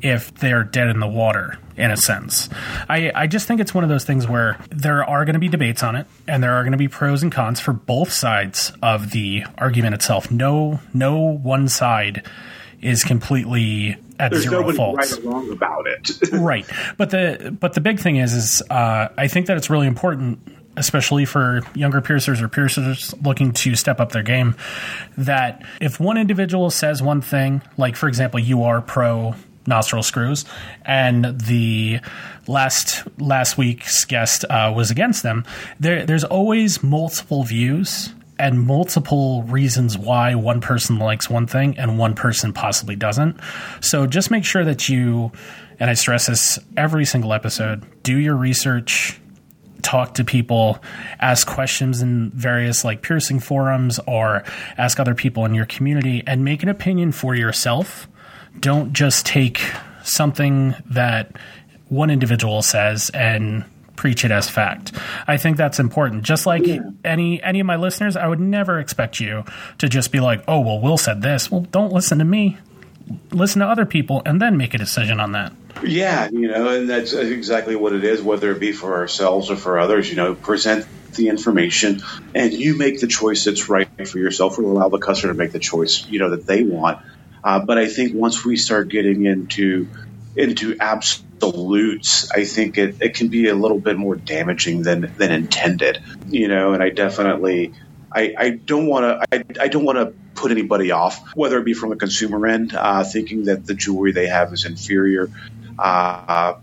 [0.00, 1.58] if they're dead in the water?
[1.76, 2.48] In a sense.
[2.88, 5.48] I, I just think it's one of those things where there are going to be
[5.48, 8.72] debates on it, and there are going to be pros and cons for both sides
[8.82, 10.30] of the argument itself.
[10.30, 12.26] No, no one side
[12.80, 14.96] is completely at There's zero fault.
[14.96, 16.10] right or wrong about it.
[16.32, 16.66] right,
[16.96, 20.40] but the but the big thing is is uh, I think that it's really important,
[20.76, 24.56] especially for younger piercers or piercers looking to step up their game,
[25.16, 29.34] that if one individual says one thing, like for example, you are pro
[29.66, 30.44] nostril screws,
[30.84, 32.00] and the
[32.46, 35.44] last last week's guest uh, was against them.
[35.80, 41.98] There, there's always multiple views and multiple reasons why one person likes one thing and
[41.98, 43.38] one person possibly doesn't.
[43.80, 45.30] So just make sure that you,
[45.78, 49.20] and I stress this every single episode, do your research,
[49.82, 50.82] talk to people,
[51.20, 54.42] ask questions in various like piercing forums or
[54.76, 58.08] ask other people in your community and make an opinion for yourself.
[58.60, 59.60] Don't just take
[60.04, 61.36] something that
[61.88, 63.64] one individual says and
[63.96, 64.92] preach it as fact.
[65.28, 66.24] I think that's important.
[66.24, 66.80] Just like yeah.
[67.04, 69.44] any any of my listeners, I would never expect you
[69.78, 72.58] to just be like, "Oh, well, Will said this." Well, don't listen to me.
[73.30, 75.52] Listen to other people and then make a decision on that.
[75.84, 79.56] Yeah, you know, and that's exactly what it is, whether it be for ourselves or
[79.56, 80.08] for others.
[80.08, 82.02] You know, present the information
[82.34, 85.52] and you make the choice that's right for yourself or allow the customer to make
[85.52, 86.98] the choice, you know, that they want.
[87.44, 89.88] Uh, but I think once we start getting into
[90.36, 95.32] into absolutes, I think it, it can be a little bit more damaging than than
[95.32, 96.02] intended.
[96.28, 97.72] You know, and I definitely
[98.14, 101.74] I, don't want to I, I don't want to put anybody off, whether it be
[101.74, 105.30] from a consumer end, uh, thinking that the jewelry they have is inferior.
[105.78, 106.54] Uh,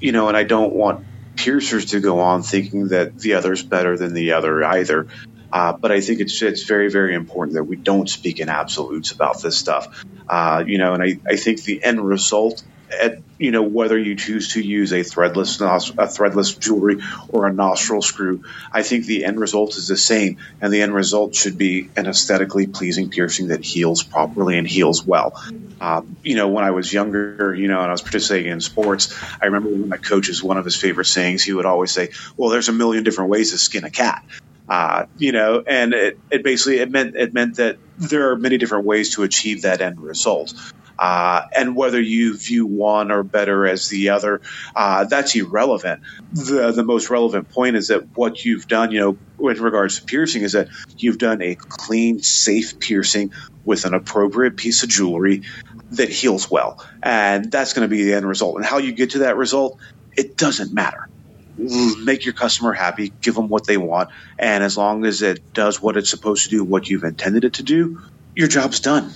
[0.00, 1.06] you know, and I don't want
[1.36, 5.08] piercers to go on thinking that the other's better than the other either.
[5.52, 9.12] Uh, but I think it's it's very very important that we don't speak in absolutes
[9.12, 10.04] about this stuff.
[10.28, 12.62] Uh, you know, and I, I think the end result
[13.00, 17.52] at you know whether you choose to use a threadless a threadless jewelry or a
[17.52, 21.58] nostril screw, I think the end result is the same, and the end result should
[21.58, 25.42] be an aesthetically pleasing piercing that heals properly and heals well.
[25.80, 29.14] Uh, you know, when I was younger, you know, and I was participating in sports,
[29.40, 32.10] I remember one of my coaches, one of his favorite sayings, he would always say,
[32.36, 34.24] "Well, there's a million different ways to skin a cat."
[34.72, 38.56] Uh, you know, and it, it basically it meant it meant that there are many
[38.56, 40.54] different ways to achieve that end result.
[40.98, 44.40] Uh, and whether you view one or better as the other,
[44.74, 46.00] uh, that's irrelevant.
[46.32, 50.06] The the most relevant point is that what you've done, you know, with regards to
[50.06, 53.30] piercing, is that you've done a clean, safe piercing
[53.66, 55.42] with an appropriate piece of jewelry
[55.90, 58.56] that heals well, and that's going to be the end result.
[58.56, 59.78] And how you get to that result,
[60.16, 61.10] it doesn't matter
[61.56, 65.80] make your customer happy, give them what they want, and as long as it does
[65.80, 68.00] what it's supposed to do, what you've intended it to do,
[68.34, 69.12] your job's done.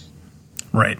[0.72, 0.98] Right.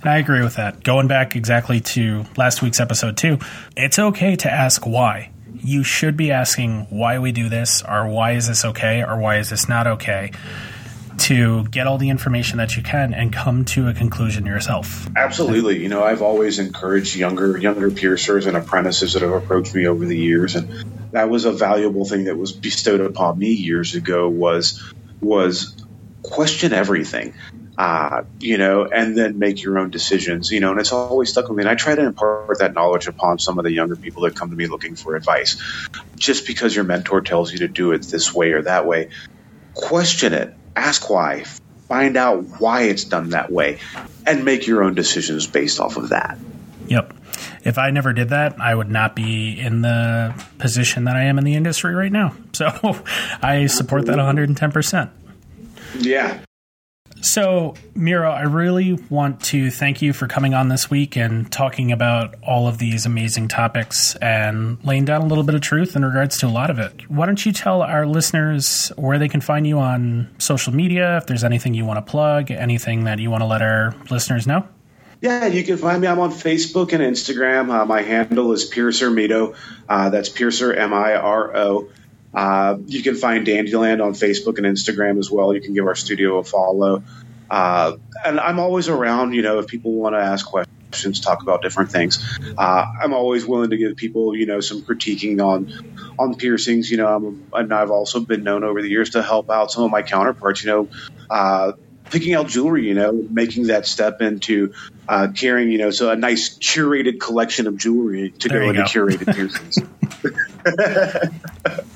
[0.00, 0.84] And I agree with that.
[0.84, 3.38] Going back exactly to last week's episode, too,
[3.76, 5.30] it's okay to ask why.
[5.54, 9.38] You should be asking why we do this, or why is this okay, or why
[9.38, 10.30] is this not okay,
[11.18, 15.08] to get all the information that you can and come to a conclusion yourself.
[15.16, 15.82] Absolutely.
[15.82, 20.04] You know, I've always encouraged younger younger piercers and apprentices that have approached me over
[20.04, 24.28] the years, and that was a valuable thing that was bestowed upon me years ago
[24.28, 24.82] was
[25.20, 25.74] was
[26.22, 27.34] question everything
[27.78, 31.48] uh, you know, and then make your own decisions, you know, and it's always stuck
[31.48, 31.62] with me.
[31.62, 34.50] And I try to impart that knowledge upon some of the younger people that come
[34.50, 35.62] to me looking for advice.
[36.16, 39.10] Just because your mentor tells you to do it this way or that way,
[39.74, 41.44] question it, ask why,
[41.88, 43.78] find out why it's done that way,
[44.26, 46.38] and make your own decisions based off of that.
[46.86, 47.14] Yep.
[47.64, 51.38] If I never did that, I would not be in the position that I am
[51.38, 52.34] in the industry right now.
[52.58, 52.66] So
[53.40, 55.10] I support that 110%.
[56.00, 56.40] Yeah.
[57.20, 61.90] So, Miro, I really want to thank you for coming on this week and talking
[61.90, 66.04] about all of these amazing topics and laying down a little bit of truth in
[66.04, 67.10] regards to a lot of it.
[67.10, 71.26] Why don't you tell our listeners where they can find you on social media, if
[71.26, 74.68] there's anything you want to plug, anything that you want to let our listeners know?
[75.20, 76.06] Yeah, you can find me.
[76.06, 77.70] I'm on Facebook and Instagram.
[77.70, 79.54] Uh, my handle is Piercer Miro.
[79.88, 81.88] Uh, that's Piercer M I R O.
[82.34, 85.54] Uh, you can find Dandyland on Facebook and Instagram as well.
[85.54, 87.02] You can give our studio a follow.
[87.50, 91.62] Uh, and I'm always around, you know, if people want to ask questions, talk about
[91.62, 92.22] different things.
[92.56, 95.72] Uh, I'm always willing to give people, you know, some critiquing on
[96.18, 96.90] on piercings.
[96.90, 99.84] You know, I'm, and I've also been known over the years to help out some
[99.84, 100.62] of my counterparts.
[100.62, 100.88] You know,
[101.30, 101.72] uh,
[102.10, 104.74] picking out jewelry, you know, making that step into
[105.08, 108.86] uh, carrying, you know, so a nice curated collection of jewelry to go into go.
[108.86, 109.78] curated piercings.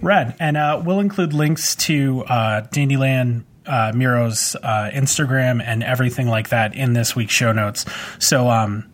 [0.00, 0.34] Red.
[0.38, 6.48] And uh, we'll include links to uh, Dandyland uh, Miro's uh, Instagram and everything like
[6.48, 7.84] that in this week's show notes.
[8.18, 8.90] So um,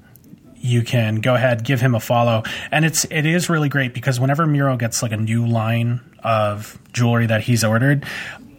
[0.57, 4.19] you can go ahead, give him a follow, and it's it is really great because
[4.19, 8.05] whenever Miro gets like a new line of jewelry that he's ordered,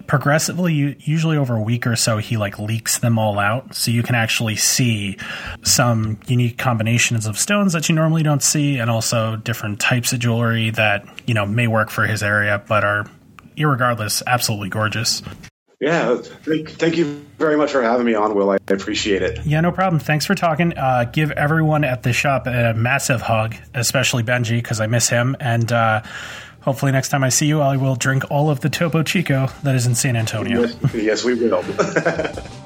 [0.07, 3.75] progressively usually over a week or so he like leaks them all out.
[3.75, 5.17] So you can actually see
[5.63, 10.19] some unique combinations of stones that you normally don't see and also different types of
[10.19, 13.05] jewelry that you know may work for his area but are
[13.57, 15.21] irregardless absolutely gorgeous.
[15.79, 18.49] Yeah thank you very much for having me on will.
[18.49, 19.45] I appreciate it.
[19.45, 19.99] Yeah no problem.
[19.99, 20.77] Thanks for talking.
[20.77, 25.35] Uh, give everyone at the shop a massive hug especially benji because i miss him.
[25.39, 26.01] And uh,
[26.65, 29.75] Hopefully, next time I see you, I will drink all of the Topo Chico that
[29.75, 30.61] is in San Antonio.
[30.61, 31.63] Yes, yes we will.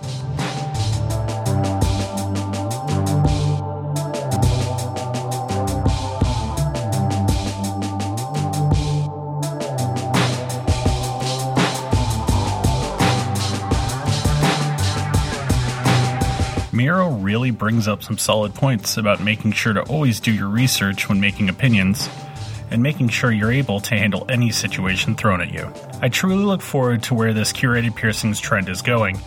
[16.71, 21.09] Miro really brings up some solid points about making sure to always do your research
[21.09, 22.07] when making opinions
[22.71, 25.71] and making sure you're able to handle any situation thrown at you.
[26.01, 29.19] I truly look forward to where this curated piercings trend is going,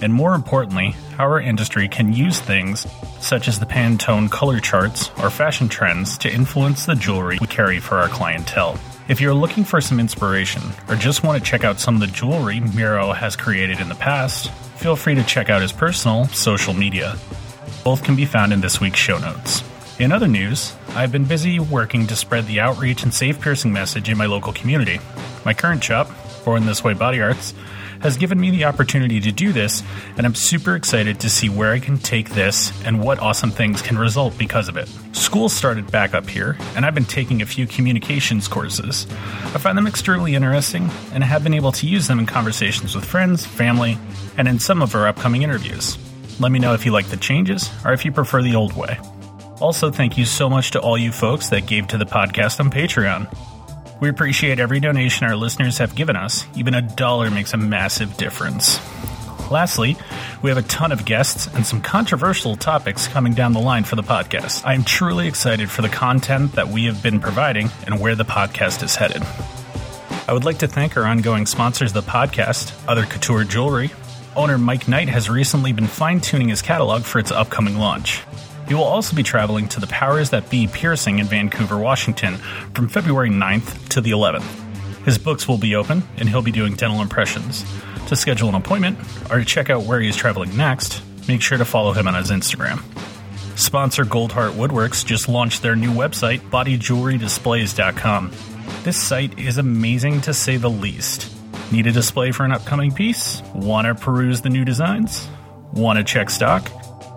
[0.00, 2.86] and more importantly, how our industry can use things
[3.20, 7.80] such as the Pantone color charts or fashion trends to influence the jewelry we carry
[7.80, 8.78] for our clientele.
[9.08, 12.06] If you're looking for some inspiration or just want to check out some of the
[12.06, 16.74] jewelry Miro has created in the past, feel free to check out his personal social
[16.74, 17.16] media.
[17.84, 19.64] Both can be found in this week's show notes.
[20.00, 24.08] In other news, I've been busy working to spread the outreach and safe piercing message
[24.08, 24.98] in my local community.
[25.44, 26.10] My current shop,
[26.42, 27.52] Born This Way Body Arts,
[28.00, 29.82] has given me the opportunity to do this,
[30.16, 33.82] and I'm super excited to see where I can take this and what awesome things
[33.82, 34.88] can result because of it.
[35.12, 39.06] School started back up here, and I've been taking a few communications courses.
[39.54, 43.04] I find them extremely interesting and have been able to use them in conversations with
[43.04, 43.98] friends, family,
[44.38, 45.98] and in some of our upcoming interviews.
[46.40, 48.98] Let me know if you like the changes or if you prefer the old way.
[49.60, 52.70] Also, thank you so much to all you folks that gave to the podcast on
[52.70, 53.28] Patreon.
[54.00, 56.46] We appreciate every donation our listeners have given us.
[56.56, 58.80] Even a dollar makes a massive difference.
[59.50, 59.98] Lastly,
[60.40, 63.96] we have a ton of guests and some controversial topics coming down the line for
[63.96, 64.64] the podcast.
[64.64, 68.24] I am truly excited for the content that we have been providing and where the
[68.24, 69.22] podcast is headed.
[70.26, 73.90] I would like to thank our ongoing sponsors of the podcast, Other Couture Jewelry.
[74.36, 78.22] Owner Mike Knight has recently been fine tuning his catalog for its upcoming launch.
[78.70, 82.36] He will also be traveling to the Powers That Be Piercing in Vancouver, Washington
[82.72, 84.46] from February 9th to the 11th.
[85.04, 87.64] His books will be open, and he'll be doing dental impressions.
[88.06, 88.96] To schedule an appointment
[89.28, 92.14] or to check out where he is traveling next, make sure to follow him on
[92.14, 92.84] his Instagram.
[93.58, 98.30] Sponsor Goldheart Woodworks just launched their new website, bodyjewelrydisplays.com.
[98.84, 101.28] This site is amazing to say the least.
[101.72, 103.42] Need a display for an upcoming piece?
[103.52, 105.28] Want to peruse the new designs?
[105.72, 106.70] Want to check stock?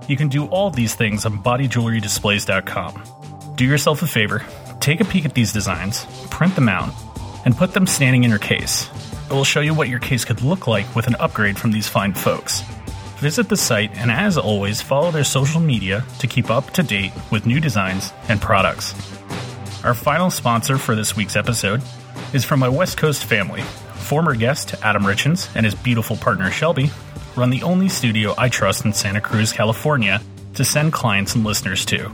[0.07, 3.03] You can do all these things on bodyjewelrydisplays.com.
[3.55, 4.45] Do yourself a favor,
[4.79, 6.93] take a peek at these designs, print them out,
[7.45, 8.89] and put them standing in your case.
[9.29, 11.87] It will show you what your case could look like with an upgrade from these
[11.87, 12.61] fine folks.
[13.17, 17.13] Visit the site and, as always, follow their social media to keep up to date
[17.31, 18.93] with new designs and products.
[19.85, 21.81] Our final sponsor for this week's episode
[22.33, 23.63] is from my West Coast family,
[24.03, 26.91] Former guest Adam Richens and his beautiful partner Shelby
[27.35, 30.21] run the only studio I trust in Santa Cruz, California
[30.55, 32.11] to send clients and listeners to.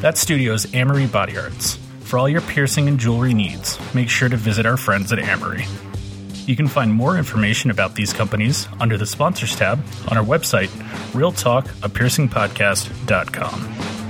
[0.00, 1.78] That studio is Amory Body Arts.
[2.00, 5.66] For all your piercing and jewelry needs, make sure to visit our friends at Amory.
[6.46, 9.78] You can find more information about these companies under the sponsors tab
[10.10, 10.68] on our website,
[11.12, 14.07] realtalkapiercingpodcast.com.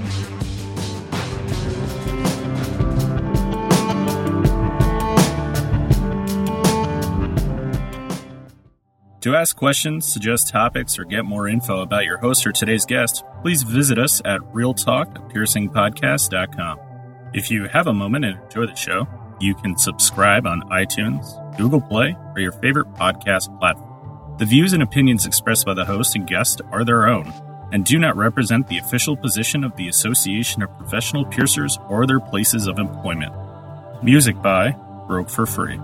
[9.23, 13.25] To ask questions, suggest topics, or get more info about your host or today's guest,
[13.43, 16.79] please visit us at realtalkpiercingpodcast.com.
[17.35, 19.09] If you have a moment and enjoy the show,
[19.41, 24.37] you can subscribe on iTunes, Google Play, or your favorite podcast platform.
[24.39, 27.33] The views and opinions expressed by the host and guest are their own
[27.73, 32.21] and do not represent the official position of the Association of Professional Piercers or their
[32.21, 33.35] places of employment.
[34.03, 34.71] Music by
[35.07, 35.79] Broke for Free.